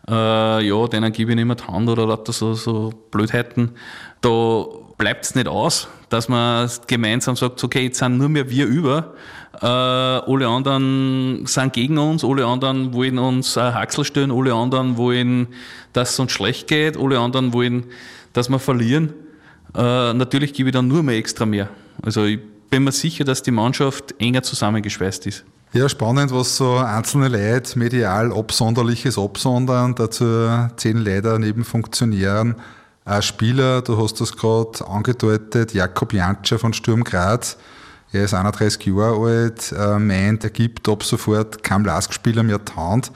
äh, 0.09 0.67
ja, 0.67 0.87
denen 0.89 1.13
gebe 1.13 1.33
ich 1.33 1.37
nicht 1.37 1.47
mehr 1.47 1.57
die 1.57 1.65
Hand 1.65 1.89
oder 1.89 2.07
lauter 2.07 2.33
so, 2.33 2.55
so 2.55 2.93
Blödheiten. 3.11 3.71
Da 4.21 4.65
bleibt 4.99 5.25
es 5.25 5.35
nicht 5.35 5.49
aus, 5.49 5.89
dass 6.09 6.29
man 6.29 6.71
gemeinsam 6.87 7.37
sagt, 7.37 7.63
okay, 7.65 7.85
jetzt 7.85 7.99
sind 7.99 8.19
nur 8.19 8.29
mehr 8.29 8.51
wir 8.51 8.67
über, 8.67 9.15
äh, 9.61 9.67
alle 9.67 10.49
anderen 10.49 11.47
sind 11.47 11.73
gegen 11.73 11.99
uns, 11.99 12.25
alle 12.25 12.47
anderen 12.47 12.93
wollen 12.93 13.19
uns 13.19 13.57
äh, 13.57 13.61
Haxel 13.61 14.05
stellen, 14.05 14.31
alle 14.31 14.53
anderen 14.53 14.97
wollen, 14.97 15.49
dass 15.93 16.13
es 16.13 16.19
uns 16.19 16.33
schlecht 16.33 16.69
geht, 16.69 16.97
alle 16.97 17.19
anderen 17.19 17.53
wollen, 17.53 17.85
dass 18.33 18.49
wir 18.49 18.59
verlieren. 18.59 19.15
Äh, 19.75 20.15
natürlich 20.15 20.53
gebe 20.53 20.69
ich 20.69 20.73
dann 20.73 20.89
nur 20.89 21.03
mehr 21.03 21.17
extra 21.17 21.47
mehr. 21.47 21.69
Also 22.03 22.25
ich 22.25 22.41
bin 22.71 22.85
mir 22.85 22.93
sicher, 22.93 23.25
dass 23.25 23.43
die 23.43 23.51
Mannschaft 23.51 24.15
enger 24.19 24.43
zusammengeschweißt 24.43 25.27
ist. 25.27 25.45
Ja, 25.73 25.89
spannend, 25.89 26.33
was 26.33 26.57
so 26.57 26.77
einzelne 26.77 27.29
Leute 27.29 27.79
medial 27.79 28.33
Absonderliches 28.33 29.19
absondern. 29.19 29.95
Dazu 29.97 30.49
zählen 30.77 31.05
leider 31.05 31.39
neben 31.39 31.65
Funktionären 31.65 32.55
auch 33.05 33.23
Spieler. 33.23 33.83
Du 33.83 34.01
hast 34.01 34.21
das 34.21 34.37
gerade 34.37 34.87
angedeutet, 34.87 35.75
Jakob 35.75 36.13
Janscher 36.13 36.59
von 36.59 36.73
Sturm 36.73 37.03
Graz. 37.03 37.57
Er 38.13 38.25
ist 38.25 38.35
31 38.35 38.87
Jahre 38.87 39.27
alt, 39.27 39.75
äh, 39.77 39.99
meint, 39.99 40.45
er 40.45 40.51
gibt 40.51 40.89
ab 40.89 41.03
sofort 41.03 41.65
keinem 41.65 41.85
Lask-Spieler 41.85 42.45
mehr 42.45 42.65
Taunt. 42.65 43.11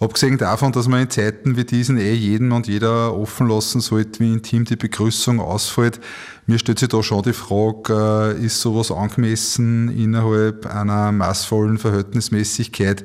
Abgesehen 0.00 0.38
davon, 0.38 0.70
dass 0.70 0.86
man 0.86 1.02
in 1.02 1.10
Zeiten 1.10 1.56
wie 1.56 1.64
diesen 1.64 1.98
eh 1.98 2.12
jeden 2.12 2.52
und 2.52 2.68
jeder 2.68 3.16
offen 3.16 3.48
lassen 3.48 3.80
sollte, 3.80 4.20
wie 4.20 4.32
intim 4.32 4.64
die 4.64 4.76
Begrüßung 4.76 5.40
ausfällt, 5.40 5.98
mir 6.46 6.58
stellt 6.58 6.78
sich 6.78 6.88
da 6.88 7.02
schon 7.02 7.22
die 7.22 7.32
Frage, 7.32 8.36
äh, 8.38 8.44
ist 8.44 8.60
sowas 8.60 8.92
angemessen 8.92 9.88
innerhalb 9.88 10.66
einer 10.66 11.10
maßvollen 11.10 11.78
Verhältnismäßigkeit, 11.78 13.04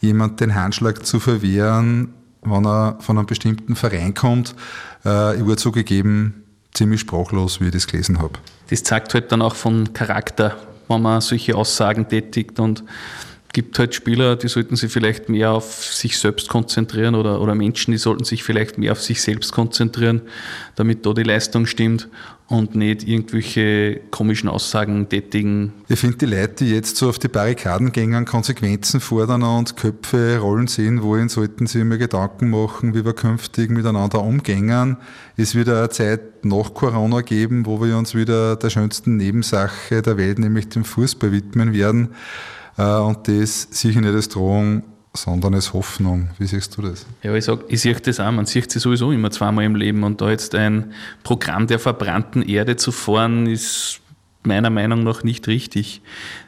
jemand 0.00 0.40
den 0.40 0.54
Handschlag 0.54 1.04
zu 1.04 1.18
verwehren, 1.18 2.14
wenn 2.42 2.64
er 2.64 2.98
von 3.00 3.18
einem 3.18 3.26
bestimmten 3.26 3.74
Verein 3.74 4.14
kommt? 4.14 4.54
Äh, 5.04 5.36
ich 5.36 5.44
wurde 5.44 5.56
zugegeben 5.56 6.44
ziemlich 6.72 7.00
sprachlos, 7.00 7.60
wie 7.60 7.66
ich 7.66 7.72
das 7.72 7.88
gelesen 7.88 8.20
habe. 8.20 8.38
Das 8.70 8.84
zeigt 8.84 9.12
halt 9.12 9.32
dann 9.32 9.42
auch 9.42 9.56
von 9.56 9.92
Charakter, 9.92 10.56
wenn 10.86 11.02
man 11.02 11.20
solche 11.20 11.56
Aussagen 11.56 12.08
tätigt 12.08 12.60
und 12.60 12.84
gibt 13.58 13.76
halt 13.80 13.92
Spieler, 13.92 14.36
die 14.36 14.46
sollten 14.46 14.76
sich 14.76 14.92
vielleicht 14.92 15.28
mehr 15.28 15.50
auf 15.50 15.82
sich 15.82 16.16
selbst 16.16 16.48
konzentrieren 16.48 17.16
oder, 17.16 17.40
oder 17.40 17.56
Menschen, 17.56 17.90
die 17.90 17.98
sollten 17.98 18.22
sich 18.22 18.44
vielleicht 18.44 18.78
mehr 18.78 18.92
auf 18.92 19.02
sich 19.02 19.20
selbst 19.20 19.50
konzentrieren, 19.50 20.20
damit 20.76 21.04
da 21.04 21.12
die 21.12 21.24
Leistung 21.24 21.66
stimmt 21.66 22.08
und 22.46 22.76
nicht 22.76 23.02
irgendwelche 23.02 24.00
komischen 24.12 24.48
Aussagen 24.48 25.08
tätigen. 25.08 25.72
Ich 25.88 25.98
finde, 25.98 26.18
die 26.18 26.26
Leute, 26.26 26.64
die 26.64 26.70
jetzt 26.70 26.98
so 26.98 27.08
auf 27.08 27.18
die 27.18 27.26
Barrikaden 27.26 27.90
gehen, 27.90 28.24
Konsequenzen 28.26 29.00
fordern 29.00 29.42
und 29.42 29.76
Köpfe 29.76 30.38
rollen 30.38 30.68
sehen 30.68 31.02
wollen, 31.02 31.28
sollten 31.28 31.66
sich 31.66 31.80
immer 31.80 31.98
Gedanken 31.98 32.50
machen, 32.50 32.94
wie 32.94 33.04
wir 33.04 33.12
künftig 33.12 33.70
miteinander 33.72 34.22
umgehen. 34.22 34.98
Es 35.36 35.56
wird 35.56 35.68
eine 35.68 35.88
Zeit 35.88 36.44
nach 36.44 36.74
Corona 36.74 37.22
geben, 37.22 37.66
wo 37.66 37.82
wir 37.82 37.98
uns 37.98 38.14
wieder 38.14 38.54
der 38.54 38.70
schönsten 38.70 39.16
Nebensache 39.16 40.00
der 40.00 40.16
Welt, 40.16 40.38
nämlich 40.38 40.68
dem 40.68 40.84
Fußball 40.84 41.32
widmen 41.32 41.72
werden. 41.72 42.10
Äh, 42.78 42.98
und 43.00 43.28
das 43.28 43.68
sicher 43.70 44.00
nicht 44.00 44.14
als 44.14 44.28
Drohung, 44.28 44.84
sondern 45.12 45.54
als 45.54 45.72
Hoffnung. 45.72 46.30
Wie 46.38 46.46
siehst 46.46 46.76
du 46.76 46.82
das? 46.82 47.04
Ja, 47.22 47.34
ich 47.34 47.44
sage, 47.44 47.64
ich 47.68 47.80
sehe 47.80 47.94
das 47.94 48.20
auch. 48.20 48.30
Man 48.30 48.46
sieht 48.46 48.70
sie 48.70 48.78
sowieso 48.78 49.12
immer 49.12 49.30
zweimal 49.30 49.64
im 49.64 49.74
Leben. 49.74 50.04
Und 50.04 50.20
da 50.20 50.30
jetzt 50.30 50.54
ein 50.54 50.92
Programm 51.24 51.66
der 51.66 51.78
verbrannten 51.78 52.42
Erde 52.42 52.76
zu 52.76 52.92
fahren, 52.92 53.46
ist 53.46 54.00
meiner 54.44 54.70
Meinung 54.70 55.02
nach 55.02 55.24
nicht 55.24 55.48
richtig. 55.48 56.00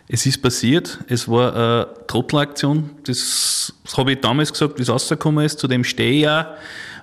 Es 0.09 0.27
ist 0.27 0.43
passiert, 0.43 1.01
es 1.09 1.29
war 1.29 1.55
eine 1.55 2.07
Trottelaktion. 2.07 2.91
Das, 3.05 3.75
das 3.85 3.97
habe 3.97 4.13
ich 4.13 4.21
damals 4.21 4.53
gesagt, 4.53 4.79
wie 4.79 4.83
es 4.83 4.89
rausgekommen 4.89 5.45
ist. 5.45 5.59
Zudem 5.59 5.85
stehe 5.85 6.13
ich 6.13 6.23
ja. 6.23 6.55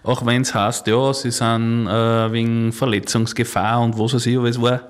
Auch 0.03 0.25
wenn 0.25 0.43
es 0.43 0.53
heißt, 0.53 0.87
ja, 0.87 1.13
sie 1.13 1.31
sind 1.31 1.87
äh, 1.87 2.31
wegen 2.31 2.71
Verletzungsgefahr 2.71 3.81
und 3.81 3.99
was 3.99 4.13
weiß 4.13 4.25
ich, 4.25 4.37
aber 4.37 4.47
es 4.47 4.61
war 4.61 4.81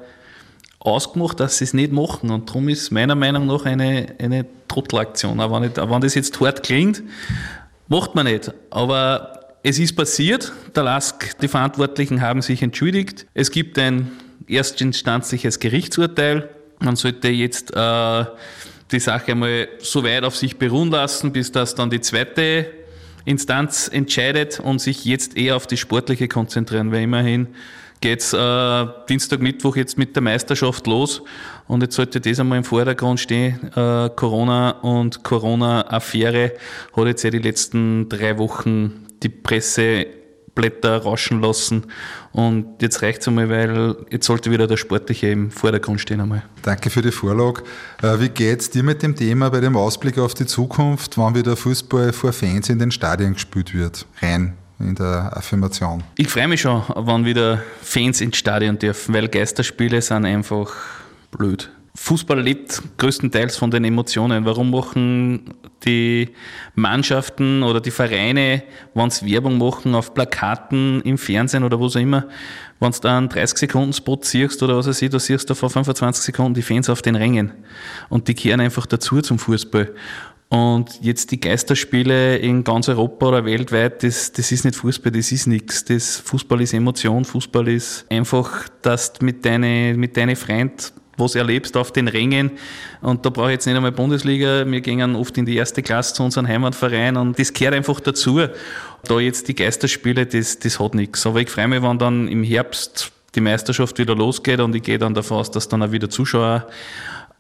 ausgemacht, 0.80 1.40
dass 1.40 1.58
sie 1.58 1.66
es 1.66 1.74
nicht 1.74 1.92
machen. 1.92 2.30
Und 2.30 2.50
darum 2.50 2.70
ist 2.70 2.92
meiner 2.92 3.16
Meinung 3.16 3.48
nach 3.48 3.66
eine, 3.66 4.08
eine 4.20 4.46
Trottelaktion. 4.68 5.40
Auch 5.40 5.52
wenn, 5.54 5.64
nicht, 5.64 5.80
auch 5.80 5.90
wenn 5.90 6.02
das 6.02 6.16
jetzt 6.16 6.40
hart 6.40 6.64
klingt, 6.64 7.04
macht 7.88 8.16
man 8.16 8.26
nicht. 8.26 8.54
Aber 8.70 9.56
es 9.64 9.80
ist 9.80 9.96
passiert. 9.96 10.52
Der 10.76 10.84
LASK, 10.84 11.38
die 11.42 11.48
Verantwortlichen 11.48 12.22
haben 12.22 12.42
sich 12.42 12.62
entschuldigt. 12.62 13.26
Es 13.34 13.52
gibt 13.52 13.78
ein 13.80 14.12
erstinstanzliches 14.48 15.60
Gerichtsurteil. 15.60 16.50
Man 16.80 16.96
sollte 16.96 17.30
jetzt 17.30 17.76
äh, 17.76 18.26
die 18.92 19.00
Sache 19.00 19.32
einmal 19.32 19.68
so 19.80 20.04
weit 20.04 20.24
auf 20.24 20.36
sich 20.36 20.58
beruhen 20.58 20.92
lassen, 20.92 21.32
bis 21.32 21.52
das 21.52 21.76
dann 21.76 21.90
die 21.90 22.02
zweite 22.02 22.68
Instanz 23.26 23.90
entscheidet 23.92 24.60
und 24.60 24.80
sich 24.80 25.04
jetzt 25.04 25.36
eher 25.36 25.58
auf 25.58 25.68
die 25.68 25.76
Sportliche 25.76 26.30
konzentrieren, 26.30 26.92
weil 26.92 27.04
immerhin 27.04 27.48
geht's 28.02 28.34
äh, 28.34 28.86
Dienstag, 29.10 29.42
Mittwoch 29.42 29.76
jetzt 29.76 29.98
mit 29.98 30.16
der 30.16 30.24
Meisterschaft 30.24 30.88
los 30.88 31.22
und 31.68 31.82
jetzt 31.82 31.96
sollte 31.96 32.22
das 32.22 32.40
einmal 32.40 32.60
im 32.60 32.64
Vordergrund 32.64 33.20
stehen. 33.20 33.72
Äh, 33.76 34.10
Corona 34.16 34.72
und 34.82 35.24
Corona-Affäre 35.24 36.54
hat 36.96 37.06
jetzt 37.06 37.24
ja 37.24 37.30
die 37.30 37.40
letzten 37.40 38.10
drei 38.10 38.38
Wochen 38.38 39.06
die 39.24 39.30
Presseblätter 39.30 40.98
rauschen 40.98 41.42
lassen. 41.42 41.86
Und 42.32 42.82
jetzt 42.82 43.02
reicht 43.02 43.22
es 43.22 43.28
einmal, 43.28 43.50
weil 43.50 43.96
jetzt 44.12 44.28
sollte 44.28 44.52
wieder 44.52 44.68
der 44.68 44.78
Sportliche 44.78 45.28
im 45.28 45.50
Vordergrund 45.50 46.00
stehen 46.00 46.22
einmal. 46.22 46.44
Danke 46.62 46.90
für 46.90 47.02
die 47.02 47.12
Vorlage. 47.12 47.64
Äh, 48.02 48.20
wie 48.20 48.30
geht 48.30 48.62
es 48.62 48.70
dir 48.70 48.84
mit 48.84 49.02
dem 49.02 49.16
Thema 49.16 49.50
bei 49.50 49.60
dem 49.60 49.76
Ausblick 49.76 50.20
auf 50.20 50.34
die 50.34 50.46
Zukunft, 50.46 51.18
wann 51.18 51.36
wieder 51.36 51.56
Fußball 51.56 52.14
vor 52.14 52.32
Fans 52.32 52.70
in 52.70 52.80
den 52.80 52.92
Stadien 52.92 53.34
gespielt 53.34 53.74
wird? 53.74 54.06
Rein 54.22 54.56
in 54.80 54.96
der 54.96 55.36
Affirmation. 55.36 56.04
Ich 56.18 56.30
freue 56.30 56.48
mich 56.48 56.62
schon, 56.62 56.84
wann 56.96 57.26
wieder 57.26 57.62
Fans 57.82 58.22
ins 58.22 58.38
Stadion 58.38 58.78
dürfen, 58.78 59.14
weil 59.14 59.28
Geisterspiele 59.28 60.02
sind 60.02 60.26
einfach 60.26 60.72
blöd. 61.32 61.72
Fußball 62.00 62.40
lebt 62.40 62.84
größtenteils 62.98 63.58
von 63.58 63.72
den 63.72 63.84
Emotionen. 63.84 64.46
Warum 64.46 64.70
machen 64.70 65.56
die 65.84 66.30
Mannschaften 66.76 67.64
oder 67.64 67.82
die 67.82 67.92
Vereine, 67.92 68.64
wenn 68.94 69.10
sie 69.10 69.32
Werbung 69.32 69.58
machen 69.58 69.96
auf 69.96 70.14
Plakaten, 70.14 71.02
im 71.02 71.18
Fernsehen 71.18 71.64
oder 71.64 71.80
wo 71.80 71.88
auch 71.88 71.96
immer, 71.96 72.26
wenn 72.80 72.92
du 72.92 73.00
da 73.02 73.18
einen 73.18 73.30
30-Sekunden-Spot 73.30 74.20
siehst 74.22 74.62
oder 74.62 74.78
was 74.78 74.88
weiß 74.88 75.02
ich, 75.02 75.10
da 75.10 75.20
siehst 75.20 75.50
du 75.50 75.56
vor 75.56 75.72
25 75.72 76.24
Sekunden 76.24 76.54
die 76.54 76.62
Fans 76.62 76.88
auf 76.90 77.02
den 77.02 77.16
Rängen. 77.16 77.52
Und 78.10 78.28
die 78.28 78.36
kehren 78.36 78.62
einfach 78.62 78.86
dazu 78.86 79.20
zum 79.22 79.40
Fußball. 79.40 79.92
Und 80.50 81.00
jetzt 81.02 81.32
die 81.32 81.42
Geisterspiele 81.42 82.38
in 82.38 82.64
ganz 82.64 82.88
Europa 82.88 83.28
oder 83.28 83.44
weltweit, 83.44 84.02
das, 84.04 84.32
das 84.32 84.52
ist 84.52 84.64
nicht 84.64 84.78
Fußball, 84.78 85.12
das 85.12 85.32
ist 85.32 85.48
nichts. 85.48 85.84
Das 85.84 86.18
Fußball 86.18 86.62
ist 86.62 86.74
Emotion, 86.74 87.26
Fußball 87.26 87.68
ist 87.68 88.06
einfach, 88.10 88.70
dass 88.82 89.12
du 89.12 89.26
mit 89.26 89.44
deinen 89.44 90.00
mit 90.00 90.16
deine 90.16 90.38
Freunden 90.38 90.94
was 91.18 91.36
erlebst 91.36 91.76
auf 91.76 91.92
den 91.92 92.08
Rängen. 92.08 92.52
Und 93.02 93.26
da 93.26 93.30
brauche 93.30 93.48
ich 93.48 93.54
jetzt 93.54 93.66
nicht 93.66 93.76
einmal 93.76 93.92
Bundesliga. 93.92 94.66
Wir 94.66 94.82
gehen 94.82 95.16
oft 95.16 95.38
in 95.38 95.46
die 95.46 95.58
erste 95.58 95.82
Klasse 95.82 96.14
zu 96.14 96.24
unserem 96.24 96.48
Heimatverein 96.48 97.18
und 97.18 97.38
das 97.38 97.52
gehört 97.52 97.74
einfach 97.74 98.00
dazu. 98.00 98.40
Da 99.04 99.20
jetzt 99.20 99.48
die 99.48 99.56
Geisterspiele, 99.56 100.26
das, 100.26 100.60
das 100.60 100.80
hat 100.80 100.94
nichts. 100.94 101.26
Aber 101.26 101.42
ich 101.42 101.50
freue 101.50 101.68
mich, 101.68 101.82
wenn 101.82 101.98
dann 101.98 102.28
im 102.28 102.44
Herbst 102.44 103.12
die 103.36 103.42
Meisterschaft 103.42 103.98
wieder 104.00 104.16
losgeht 104.16 104.60
und 104.60 104.76
ich 104.76 104.84
gehe 104.84 104.98
dann 104.98 105.14
davon 105.14 105.38
aus, 105.38 105.52
dass 105.52 105.68
dann 105.68 105.84
auch 105.84 105.92
wieder 105.92 106.10
Zuschauer 106.10 106.68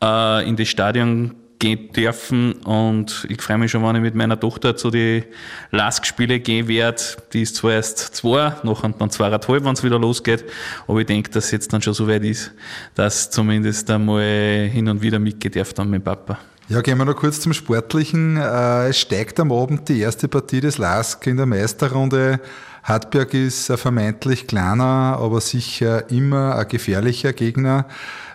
äh, 0.04 0.48
in 0.48 0.56
das 0.56 0.68
Stadion 0.68 1.36
gehen 1.60 1.92
dürfen. 1.92 2.54
Und 2.54 3.26
ich 3.30 3.42
freue 3.42 3.58
mich 3.58 3.72
schon, 3.72 3.84
wenn 3.84 3.96
ich 3.96 4.02
mit 4.02 4.16
meiner 4.16 4.40
Tochter 4.40 4.76
zu 4.76 4.90
den 4.90 5.24
Lask-Spiele 5.72 6.40
gehen 6.40 6.68
werde. 6.68 7.02
Die 7.34 7.42
ist 7.42 7.56
zwar 7.56 7.74
erst 7.74 8.00
zwei, 8.16 8.54
nachher 8.64 8.94
dann 8.98 9.10
zweieinhalb, 9.10 9.48
wenn 9.48 9.74
es 9.74 9.84
wieder 9.84 10.00
losgeht. 10.00 10.46
Aber 10.88 11.00
ich 11.00 11.08
denke, 11.08 11.32
dass 11.32 11.46
es 11.46 11.52
jetzt 11.52 11.74
dann 11.74 11.82
schon 11.82 11.94
so 11.94 12.08
weit 12.08 12.24
ist, 12.24 12.52
dass 12.96 13.30
zumindest 13.30 13.90
einmal 13.90 14.70
hin 14.72 14.88
und 14.90 15.02
wieder 15.02 15.20
mitgehen 15.20 15.54
darf 15.54 15.74
dann 15.74 15.90
mit 15.90 16.04
Papa. 16.04 16.40
Ja, 16.70 16.82
gehen 16.82 16.98
wir 16.98 17.06
noch 17.06 17.16
kurz 17.16 17.40
zum 17.40 17.54
Sportlichen. 17.54 18.36
Äh, 18.36 18.90
es 18.90 19.00
steigt 19.00 19.40
am 19.40 19.54
Abend 19.54 19.88
die 19.88 20.02
erste 20.02 20.28
Partie 20.28 20.60
des 20.60 20.78
LASK 20.78 21.28
in 21.28 21.38
der 21.38 21.46
Meisterrunde. 21.46 22.42
Hartberg 22.84 23.34
ist 23.34 23.72
ein 23.72 23.78
vermeintlich 23.78 24.48
kleiner, 24.48 25.18
aber 25.18 25.40
sicher 25.40 26.12
immer 26.12 26.58
ein 26.58 26.68
gefährlicher 26.68 27.32
Gegner. 27.32 27.86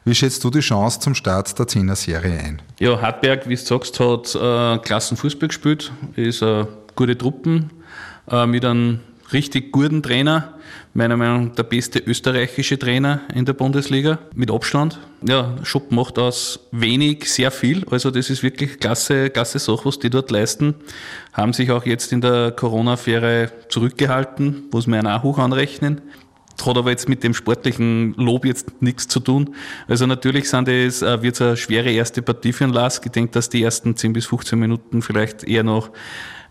Wie 0.07 0.15
schätzt 0.15 0.43
du 0.45 0.51
die 0.51 0.61
Chance 0.61 1.01
zum 1.01 1.15
Start 1.15 1.59
der 1.59 1.67
10er 1.67 1.95
Serie 1.95 2.39
ein? 2.39 2.63
Ja, 2.79 3.03
Hartberg, 3.03 3.47
wie 3.51 3.55
du 3.55 3.61
sagst, 3.61 4.01
hat 4.01 4.35
äh, 4.35 4.79
Klassenfußball 4.79 5.49
gespielt, 5.49 5.93
ist 6.17 6.43
eine 6.43 6.69
gute 6.97 7.19
Truppen 7.19 7.71
äh, 8.31 8.47
mit 8.47 8.65
einem 8.65 9.01
richtig 9.33 9.73
guten 9.73 10.03
Trainer. 10.03 10.55
Meiner 10.95 11.17
Meinung 11.17 11.49
nach 11.49 11.55
der 11.55 11.63
beste 11.63 11.99
österreichische 11.99 12.79
Trainer 12.79 13.23
in 13.35 13.45
der 13.45 13.55
Bundesliga 13.55 14.19
mit 14.35 14.51
Abstand. 14.51 14.99
Ja, 15.27 15.55
Schupp 15.63 15.91
macht 15.91 16.19
aus 16.19 16.61
wenig 16.71 17.31
sehr 17.31 17.51
viel. 17.51 17.85
Also 17.91 18.11
das 18.11 18.31
ist 18.31 18.43
wirklich 18.43 18.79
klasse, 18.79 19.31
klasse 19.31 19.59
Sache, 19.59 19.87
was 19.87 19.99
die 19.99 20.11
dort 20.11 20.31
leisten. 20.31 20.75
Haben 21.33 21.53
sich 21.53 21.71
auch 21.71 21.87
jetzt 21.87 22.13
in 22.13 22.21
der 22.21 22.51
Corona-Affäre 22.51 23.51
zurückgehalten, 23.69 24.65
muss 24.71 24.87
man 24.87 25.07
auch 25.07 25.23
hoch 25.23 25.39
anrechnen 25.39 26.03
hat 26.67 26.77
aber 26.77 26.91
jetzt 26.91 27.09
mit 27.09 27.25
dem 27.25 27.35
sportlichen 27.35 28.15
Lob 28.15 28.45
jetzt 28.45 28.83
nichts 28.83 29.09
zu 29.09 29.21
tun. 29.21 29.55
Also 29.89 30.07
natürlich 30.07 30.49
sind 30.49 30.69
es, 30.69 31.03
äh, 31.03 31.23
wird 31.23 31.35
es 31.35 31.43
eine 31.43 31.57
schwere 31.57 31.91
erste 31.91 32.23
Partie 32.23 32.53
für 32.53 32.65
den 32.65 32.73
Lask. 32.73 33.05
Ich 33.05 33.13
denke, 33.13 33.33
dass 33.33 33.49
die 33.49 33.63
ersten 33.63 33.97
10 33.97 34.13
bis 34.13 34.27
15 34.27 34.59
Minuten 34.59 35.03
vielleicht 35.03 35.45
eher 35.45 35.65
noch 35.65 35.91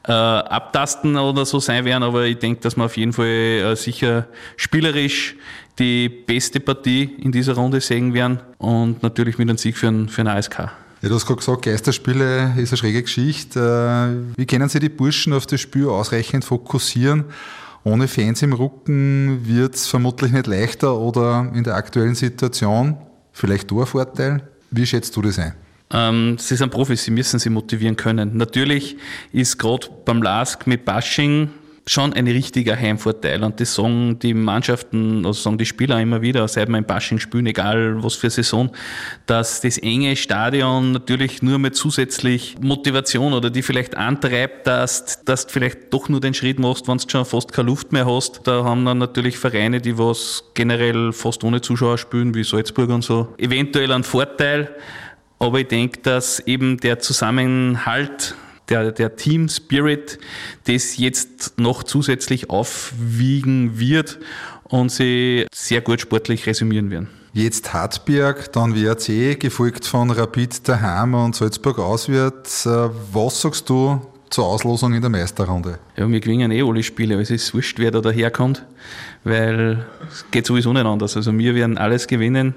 äh, 0.07 0.11
abtasten 0.11 1.17
oder 1.17 1.45
so 1.45 1.59
sein 1.59 1.85
werden, 1.85 2.03
aber 2.03 2.25
ich 2.25 2.39
denke, 2.39 2.61
dass 2.61 2.75
wir 2.75 2.85
auf 2.85 2.97
jeden 2.97 3.13
Fall 3.13 3.25
äh, 3.25 3.75
sicher 3.75 4.27
spielerisch 4.57 5.35
die 5.79 6.09
beste 6.09 6.59
Partie 6.59 7.03
in 7.21 7.31
dieser 7.31 7.53
Runde 7.53 7.81
sehen 7.81 8.13
werden 8.13 8.39
und 8.57 9.01
natürlich 9.03 9.37
mit 9.37 9.49
einem 9.49 9.57
Sieg 9.57 9.77
für 9.77 9.87
einen, 9.87 10.09
für 10.09 10.25
ASK. 10.25 10.69
Ja, 11.01 11.09
du 11.09 11.15
hast 11.15 11.25
gerade 11.25 11.39
gesagt, 11.39 11.63
Geisterspiele 11.63 12.53
ist 12.57 12.71
eine 12.71 12.77
schräge 12.77 13.01
Geschichte. 13.01 13.59
Äh, 14.37 14.39
wie 14.39 14.45
können 14.45 14.69
Sie 14.69 14.79
die 14.79 14.89
Burschen 14.89 15.33
auf 15.33 15.47
das 15.47 15.61
Spiel 15.61 15.87
ausreichend 15.87 16.45
fokussieren? 16.45 17.25
Ohne 17.83 18.07
Fans 18.07 18.43
im 18.43 18.53
Rücken 18.53 19.47
wird 19.47 19.73
es 19.73 19.87
vermutlich 19.87 20.31
nicht 20.31 20.45
leichter 20.45 20.95
oder 20.95 21.51
in 21.55 21.63
der 21.63 21.75
aktuellen 21.75 22.13
Situation 22.13 22.97
vielleicht 23.31 23.69
Torvorteil. 23.69 24.43
Wie 24.69 24.85
schätzt 24.85 25.15
du 25.15 25.23
das 25.23 25.39
ein? 25.39 25.53
Ähm, 25.93 26.37
sie 26.37 26.55
sind 26.55 26.71
Profis, 26.71 27.03
sie 27.03 27.11
müssen 27.11 27.39
sie 27.39 27.49
motivieren 27.49 27.95
können. 27.95 28.37
Natürlich 28.37 28.97
ist 29.31 29.57
gerade 29.57 29.87
beim 30.05 30.21
LASK 30.21 30.67
mit 30.67 30.85
Bashing 30.85 31.49
schon 31.87 32.13
ein 32.13 32.27
richtiger 32.27 32.77
Heimvorteil. 32.77 33.43
Und 33.43 33.59
das 33.59 33.73
sagen 33.73 34.19
die 34.19 34.33
Mannschaften, 34.33 35.25
also 35.25 35.41
sagen 35.41 35.57
die 35.57 35.65
Spieler 35.65 35.99
immer 35.99 36.21
wieder, 36.21 36.47
seit 36.47 36.69
wir 36.69 36.77
im 36.77 36.85
Bashing 36.85 37.19
spielen, 37.19 37.47
egal 37.47 38.03
was 38.03 38.15
für 38.15 38.29
Saison, 38.29 38.71
dass 39.25 39.61
das 39.61 39.77
enge 39.77 40.15
Stadion 40.15 40.91
natürlich 40.91 41.41
nur 41.41 41.59
mit 41.59 41.75
zusätzlich 41.75 42.55
Motivation 42.61 43.33
oder 43.33 43.49
die 43.49 43.61
vielleicht 43.61 43.97
antreibt, 43.97 44.67
dass, 44.67 45.23
dass 45.25 45.47
du 45.47 45.53
vielleicht 45.53 45.93
doch 45.93 46.07
nur 46.07 46.21
den 46.21 46.33
Schritt 46.33 46.59
machst, 46.59 46.87
wenn 46.87 46.97
du 46.97 47.09
schon 47.09 47.25
fast 47.25 47.51
keine 47.51 47.67
Luft 47.67 47.91
mehr 47.91 48.05
hast. 48.05 48.41
Da 48.45 48.63
haben 48.63 48.85
dann 48.85 48.99
natürlich 48.99 49.37
Vereine, 49.37 49.81
die 49.81 49.97
was 49.97 50.43
generell 50.53 51.11
fast 51.11 51.43
ohne 51.43 51.61
Zuschauer 51.61 51.97
spielen, 51.97 52.35
wie 52.35 52.43
Salzburg 52.43 52.89
und 52.89 53.03
so, 53.03 53.33
eventuell 53.37 53.91
einen 53.91 54.03
Vorteil. 54.03 54.69
Aber 55.41 55.59
ich 55.59 55.69
denke, 55.69 55.99
dass 56.03 56.39
eben 56.41 56.77
der 56.77 56.99
Zusammenhalt 56.99 58.35
der, 58.69 58.91
der 58.91 59.15
Team 59.15 59.49
Spirit 59.49 60.19
das 60.65 60.97
jetzt 60.97 61.59
noch 61.59 61.81
zusätzlich 61.81 62.51
aufwiegen 62.51 63.79
wird 63.79 64.19
und 64.65 64.91
sie 64.91 65.47
sehr 65.51 65.81
gut 65.81 65.99
sportlich 65.99 66.45
resümieren 66.45 66.91
werden. 66.91 67.07
Jetzt 67.33 67.73
Hartberg, 67.73 68.51
dann 68.53 68.75
WRC, 68.75 69.39
gefolgt 69.39 69.87
von 69.87 70.11
Rapid 70.11 70.67
daheim 70.67 71.15
und 71.15 71.35
Salzburg 71.35 71.79
auswärts. 71.79 72.67
Äh, 72.67 72.89
was 73.11 73.41
sagst 73.41 73.67
du 73.67 73.99
zur 74.29 74.45
Auslosung 74.45 74.93
in 74.93 75.01
der 75.01 75.09
Meisterrunde? 75.09 75.79
Ja, 75.97 76.07
wir 76.07 76.19
gewinnen 76.19 76.51
eh 76.51 76.61
alle 76.61 76.83
Spiele, 76.83 77.17
also 77.17 77.33
es 77.33 77.45
ist 77.45 77.53
wurscht, 77.55 77.79
wer 77.79 77.89
da 77.89 77.99
daherkommt, 77.99 78.63
weil 79.23 79.87
es 80.07 80.23
geht 80.29 80.45
sowieso 80.45 80.71
nicht 80.71 80.85
anders. 80.85 81.17
Also 81.17 81.35
wir 81.35 81.55
werden 81.55 81.79
alles 81.79 82.05
gewinnen 82.05 82.53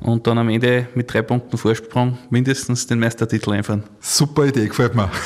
und 0.00 0.26
dann 0.26 0.38
am 0.38 0.48
Ende 0.48 0.88
mit 0.94 1.12
drei 1.12 1.22
Punkten 1.22 1.58
Vorsprung 1.58 2.18
mindestens 2.30 2.86
den 2.86 2.98
Meistertitel 2.98 3.52
einfahren. 3.52 3.82
Super 4.00 4.46
Idee, 4.46 4.68
gefällt 4.68 4.94
mir. 4.94 5.10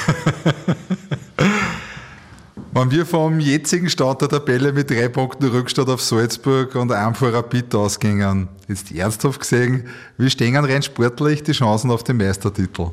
Wenn 2.74 2.90
wir 2.90 3.04
vom 3.04 3.38
jetzigen 3.38 3.90
Stand 3.90 4.22
der 4.22 4.30
Tabelle 4.30 4.72
mit 4.72 4.90
drei 4.90 5.08
Punkten 5.08 5.44
Rückstand 5.48 5.90
auf 5.90 6.00
Salzburg 6.00 6.74
und 6.74 6.90
einem 6.90 7.14
vor 7.14 7.30
Rapid 7.30 7.74
ausgingen, 7.74 8.48
jetzt 8.66 8.90
ernsthaft 8.90 9.40
gesehen, 9.40 9.84
wie 10.16 10.30
stehen 10.30 10.56
rein 10.56 10.82
sportlich 10.82 11.42
die 11.42 11.52
Chancen 11.52 11.90
auf 11.90 12.02
den 12.02 12.16
Meistertitel? 12.16 12.92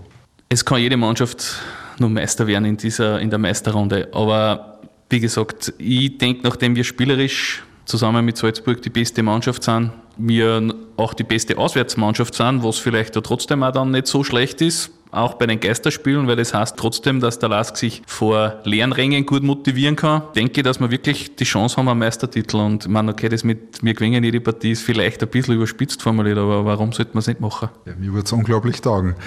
Es 0.50 0.66
kann 0.66 0.82
jede 0.82 0.98
Mannschaft 0.98 1.62
nur 1.98 2.10
Meister 2.10 2.46
werden 2.46 2.66
in, 2.66 2.76
dieser, 2.76 3.22
in 3.22 3.30
der 3.30 3.40
Meisterrunde, 3.40 4.10
aber 4.12 4.80
wie 5.10 5.22
gesagt, 5.22 5.74
ich 5.78 6.18
denke, 6.18 6.42
nachdem 6.44 6.76
wir 6.76 6.84
spielerisch 6.84 7.64
zusammen 7.86 8.26
mit 8.26 8.36
Salzburg 8.36 8.82
die 8.82 8.90
beste 8.90 9.24
Mannschaft 9.24 9.64
sind, 9.64 9.92
wir 10.20 10.76
auch 10.98 11.14
die 11.14 11.24
beste 11.24 11.58
Auswärtsmannschaft 11.58 12.36
sind, 12.36 12.64
was 12.64 12.78
vielleicht 12.78 13.16
ja 13.16 13.22
trotzdem 13.22 13.64
auch 13.64 13.72
dann 13.72 13.92
nicht 13.92 14.08
so 14.08 14.24
schlecht 14.24 14.62
ist, 14.62 14.92
auch 15.12 15.36
bei 15.36 15.48
den 15.48 15.60
Geisterspielen, 15.60 16.28
weil 16.28 16.36
das 16.36 16.54
heißt 16.54 16.78
trotzdem, 16.78 17.20
dass 17.20 17.40
der 17.40 17.50
Lask 17.50 17.76
sich 17.78 18.04
vor 18.06 18.60
leeren 18.64 18.92
Rängen 18.92 19.26
gut 19.26 19.42
motivieren 19.42 19.96
kann. 19.96 20.24
Ich 20.28 20.34
denke, 20.34 20.62
dass 20.62 20.80
wir 20.80 20.92
wirklich 20.92 21.36
die 21.36 21.46
Chance 21.46 21.78
haben 21.78 21.88
am 21.88 22.00
Meistertitel 22.00 22.58
und 22.58 22.88
meine, 22.88 23.12
okay, 23.12 23.30
das 23.30 23.44
mit 23.44 23.84
wir 23.84 23.94
gewinnen 23.94 24.24
jede 24.24 24.42
Partie 24.42 24.72
ist 24.72 24.84
vielleicht 24.84 25.24
ein 25.24 25.30
bisschen 25.30 25.56
überspitzt 25.56 26.02
formuliert, 26.02 26.38
aber 26.38 26.64
warum 26.66 26.92
sollte 26.92 27.12
man 27.14 27.20
es 27.20 27.28
nicht 27.28 27.40
machen? 27.40 27.70
Ja, 27.86 27.94
mir 27.98 28.14
würde 28.14 28.26
es 28.26 28.32
unglaublich 28.32 28.82
taugen. 28.82 29.16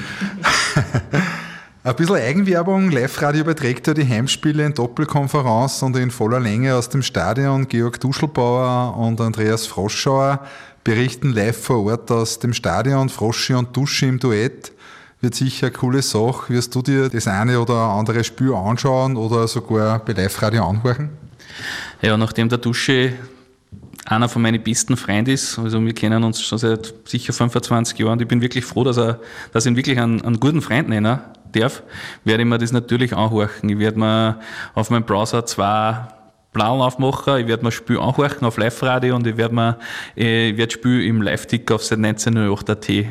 Ein 1.85 1.97
bisschen 1.97 2.15
Eigenwerbung. 2.15 2.93
Live-Radio 2.93 3.41
überträgt 3.41 3.89
ja 3.89 3.95
die 3.95 4.09
Heimspiele 4.09 4.65
in 4.65 4.73
Doppelkonferenz 4.73 5.83
und 5.83 5.97
in 5.97 6.13
voller 6.13 6.39
Länge 6.39 6.77
aus 6.77 6.91
dem 6.91 7.03
Stadion. 7.03 7.67
Georg 7.67 7.99
Duschelbauer 7.99 8.97
und 8.97 9.21
Andreas 9.21 9.67
Froschauer 9.67 10.47
berichten 10.85 11.33
live 11.33 11.57
vor 11.57 11.85
Ort 11.85 12.11
aus 12.11 12.39
dem 12.39 12.53
Stadion. 12.53 13.09
Froschi 13.09 13.55
und 13.55 13.77
Dusche 13.77 14.07
im 14.07 14.19
Duett 14.19 14.73
wird 15.21 15.35
sicher 15.35 15.69
eine 15.69 15.77
coole 15.77 16.03
Sache. 16.03 16.53
Wirst 16.53 16.75
du 16.75 16.83
dir 16.83 17.09
das 17.09 17.29
eine 17.29 17.61
oder 17.61 17.75
andere 17.75 18.25
Spiel 18.25 18.53
anschauen 18.53 19.17
oder 19.17 19.47
sogar 19.47 20.05
bei 20.05 20.13
Live-Radio 20.13 20.69
anhören? 20.69 21.11
Ja, 22.01 22.17
nachdem 22.17 22.49
der 22.49 22.59
Dusche 22.59 23.13
einer 24.05 24.29
von 24.29 24.43
meinen 24.43 24.63
besten 24.63 24.97
Freunden 24.97 25.31
ist. 25.31 25.59
Also 25.59 25.85
wir 25.85 25.95
kennen 25.95 26.25
uns 26.25 26.43
schon 26.43 26.59
seit 26.59 26.93
sicher 27.05 27.33
25 27.33 27.99
Jahren. 27.99 28.21
Ich 28.21 28.27
bin 28.27 28.41
wirklich 28.41 28.65
froh, 28.65 28.83
dass, 28.83 28.97
er, 28.97 29.21
dass 29.53 29.65
ich 29.65 29.71
ihn 29.71 29.77
wirklich 29.77 29.99
einen, 30.01 30.21
einen 30.23 30.41
guten 30.41 30.61
Freund 30.61 30.89
nennen 30.89 31.21
darf, 31.53 31.83
werde 32.25 32.43
ich 32.43 32.49
mir 32.49 32.59
das 32.59 32.73
natürlich 32.73 33.15
anhorchen. 33.15 33.69
Ich 33.69 33.79
werde 33.79 33.99
mir 34.01 34.41
auf 34.75 34.91
meinem 34.91 35.05
Browser 35.05 35.47
zwei 35.47 36.09
Plan 36.53 36.81
aufmachen, 36.81 37.39
ich 37.39 37.47
werde 37.47 37.65
mir 37.65 37.73
Spiel 37.73 37.99
anhorchen 37.99 38.47
auf 38.47 38.59
Live-Radio 38.59 39.17
und 39.17 39.27
ich 39.27 39.37
werde 39.37 39.55
mir, 39.55 39.79
äh, 40.17 40.51
ich 40.51 40.57
werde 40.57 40.73
Spiel 40.73 41.05
im 41.07 41.23
Live-Ticker 41.23 41.77
auf 41.77 41.85
seit 41.85 41.99
1908.at 41.99 43.07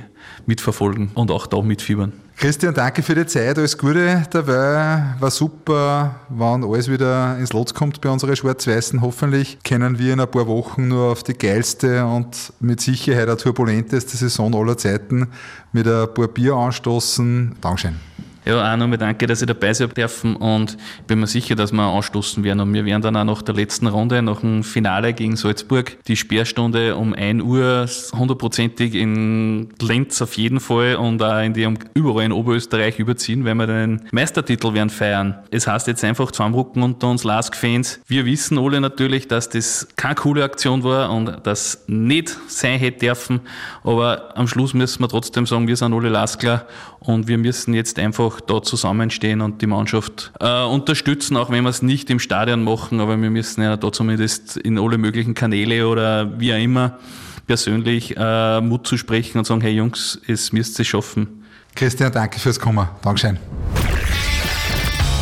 mitverfolgen 0.46 1.12
und 1.16 1.32
auch 1.32 1.48
da 1.48 1.62
mitfiebern. 1.62 2.14
Christian, 2.38 2.74
danke 2.74 3.04
für 3.04 3.14
die 3.14 3.28
Zeit, 3.28 3.60
alles 3.60 3.78
Gute 3.78 4.24
dabei, 4.32 5.16
war 5.20 5.30
super, 5.30 6.16
wann 6.30 6.64
alles 6.64 6.90
wieder 6.90 7.38
ins 7.38 7.54
Lot 7.54 7.76
kommt 7.76 8.02
bei 8.02 8.10
unseren 8.10 8.36
Schwarz-Weißen. 8.36 9.02
Hoffentlich 9.02 9.60
können 9.64 10.00
wir 10.00 10.14
in 10.14 10.20
ein 10.20 10.32
paar 10.32 10.48
Wochen 10.48 10.88
nur 10.88 11.12
auf 11.12 11.22
die 11.22 11.34
geilste 11.34 12.04
und 12.04 12.54
mit 12.60 12.82
Sicherheit 12.82 13.28
eine 13.28 13.38
turbulenteste 13.38 14.18
Saison 14.18 14.56
aller 14.56 14.76
Zeiten 14.76 15.28
mit 15.72 15.88
ein 15.88 16.12
paar 16.14 16.28
Bier 16.30 16.56
anstoßen. 16.56 17.58
Dankeschön. 17.62 18.11
Ja, 18.44 18.74
auch 18.74 18.78
nochmal 18.78 18.98
danke, 18.98 19.28
dass 19.28 19.42
ich 19.42 19.48
dabei 19.48 19.72
sein 19.74 19.90
dürfen 19.90 20.36
und 20.36 20.78
ich 21.00 21.06
bin 21.06 21.20
mir 21.20 21.28
sicher, 21.28 21.56
dass 21.56 21.72
wir 21.72 21.84
anstoßen 21.84 22.44
werden. 22.44 22.60
Und 22.60 22.74
wir 22.74 22.86
werden 22.86 23.02
dann 23.04 23.16
auch 23.16 23.26
nach 23.26 23.42
der 23.44 23.54
letzten 23.54 23.86
Runde, 23.86 24.22
nach 24.24 24.40
dem 24.42 24.64
Finale 24.64 25.14
gegen 25.14 25.36
Salzburg, 25.36 25.98
die 26.08 26.16
Sperrstunde 26.16 26.96
um 26.96 27.14
1 27.14 27.44
Uhr 27.44 27.86
hundertprozentig 28.18 28.96
in 28.96 29.70
Lenz 29.80 30.22
auf 30.24 30.38
jeden 30.38 30.60
Fall 30.60 30.96
und 30.96 31.22
auch 31.22 31.40
in 31.40 31.54
die, 31.54 31.72
überall 31.94 32.26
in 32.26 32.32
Oberösterreich 32.32 32.98
überziehen, 32.98 33.46
weil 33.46 33.56
wir 33.56 33.68
den 33.68 34.02
Meistertitel 34.12 34.74
werden 34.74 34.90
feiern. 34.90 35.38
Es 35.52 35.68
heißt 35.68 35.86
jetzt 35.86 36.04
einfach 36.04 36.32
zusammenrücken 36.32 36.82
unter 36.82 37.10
uns 37.10 37.24
Lask-Fans. 37.24 38.02
Wir 38.08 38.26
wissen 38.26 38.58
alle 38.58 38.82
natürlich, 38.82 39.28
dass 39.28 39.50
das 39.50 39.88
keine 39.98 40.16
coole 40.16 40.44
Aktion 40.44 40.84
war 40.84 41.12
und 41.12 41.42
das 41.44 41.84
nicht 41.88 42.36
sein 42.48 42.80
hätte 42.80 43.06
dürfen, 43.06 43.42
aber 43.84 44.36
am 44.36 44.48
Schluss 44.48 44.74
müssen 44.74 45.04
wir 45.04 45.10
trotzdem 45.10 45.46
sagen, 45.46 45.68
wir 45.68 45.76
sind 45.76 45.94
alle 45.94 46.10
Laskler 46.10 46.66
und 47.04 47.28
wir 47.28 47.40
müssen 47.40 47.74
jetzt 47.74 47.98
einfach 47.98 48.40
da 48.42 48.62
zusammenstehen 48.62 49.42
und 49.42 49.62
die 49.62 49.68
Mannschaft 49.68 50.32
äh, 50.40 50.64
unterstützen, 50.64 51.36
auch 51.36 51.50
wenn 51.50 51.64
wir 51.64 51.70
es 51.70 51.82
nicht 51.82 52.10
im 52.12 52.20
Stadion 52.20 52.64
machen, 52.64 53.00
aber 53.00 53.20
wir 53.20 53.32
müssen 53.32 53.64
ja 53.64 53.76
da 53.76 53.92
zumindest 53.92 54.58
in 54.58 54.78
alle 54.78 55.00
möglichen 55.00 55.34
Kanäle 55.34 55.88
oder 55.88 56.40
wie 56.40 56.54
auch 56.54 56.60
immer 56.60 57.00
persönlich 57.48 58.16
äh, 58.16 58.62
Mut 58.62 58.86
zu 58.86 58.98
sprechen 58.98 59.40
und 59.40 59.46
sagen, 59.46 59.62
hey 59.62 59.74
Jungs, 59.74 60.22
es 60.28 60.54
müsst 60.54 60.78
ihr 60.78 60.86
schaffen. 60.86 61.44
Christian, 61.76 62.12
danke 62.12 62.40
fürs 62.40 62.60
Kommen. 62.60 62.88
Dankeschön. 63.02 63.40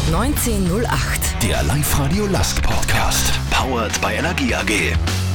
1908. 0.08 1.44
Der 1.44 1.63
Live-Radio 1.63 2.26
Lask 2.26 2.62
Podcast. 2.62 3.39
Powered 3.52 4.02
by 4.02 4.15
Energie 4.15 4.54
AG. 4.54 5.29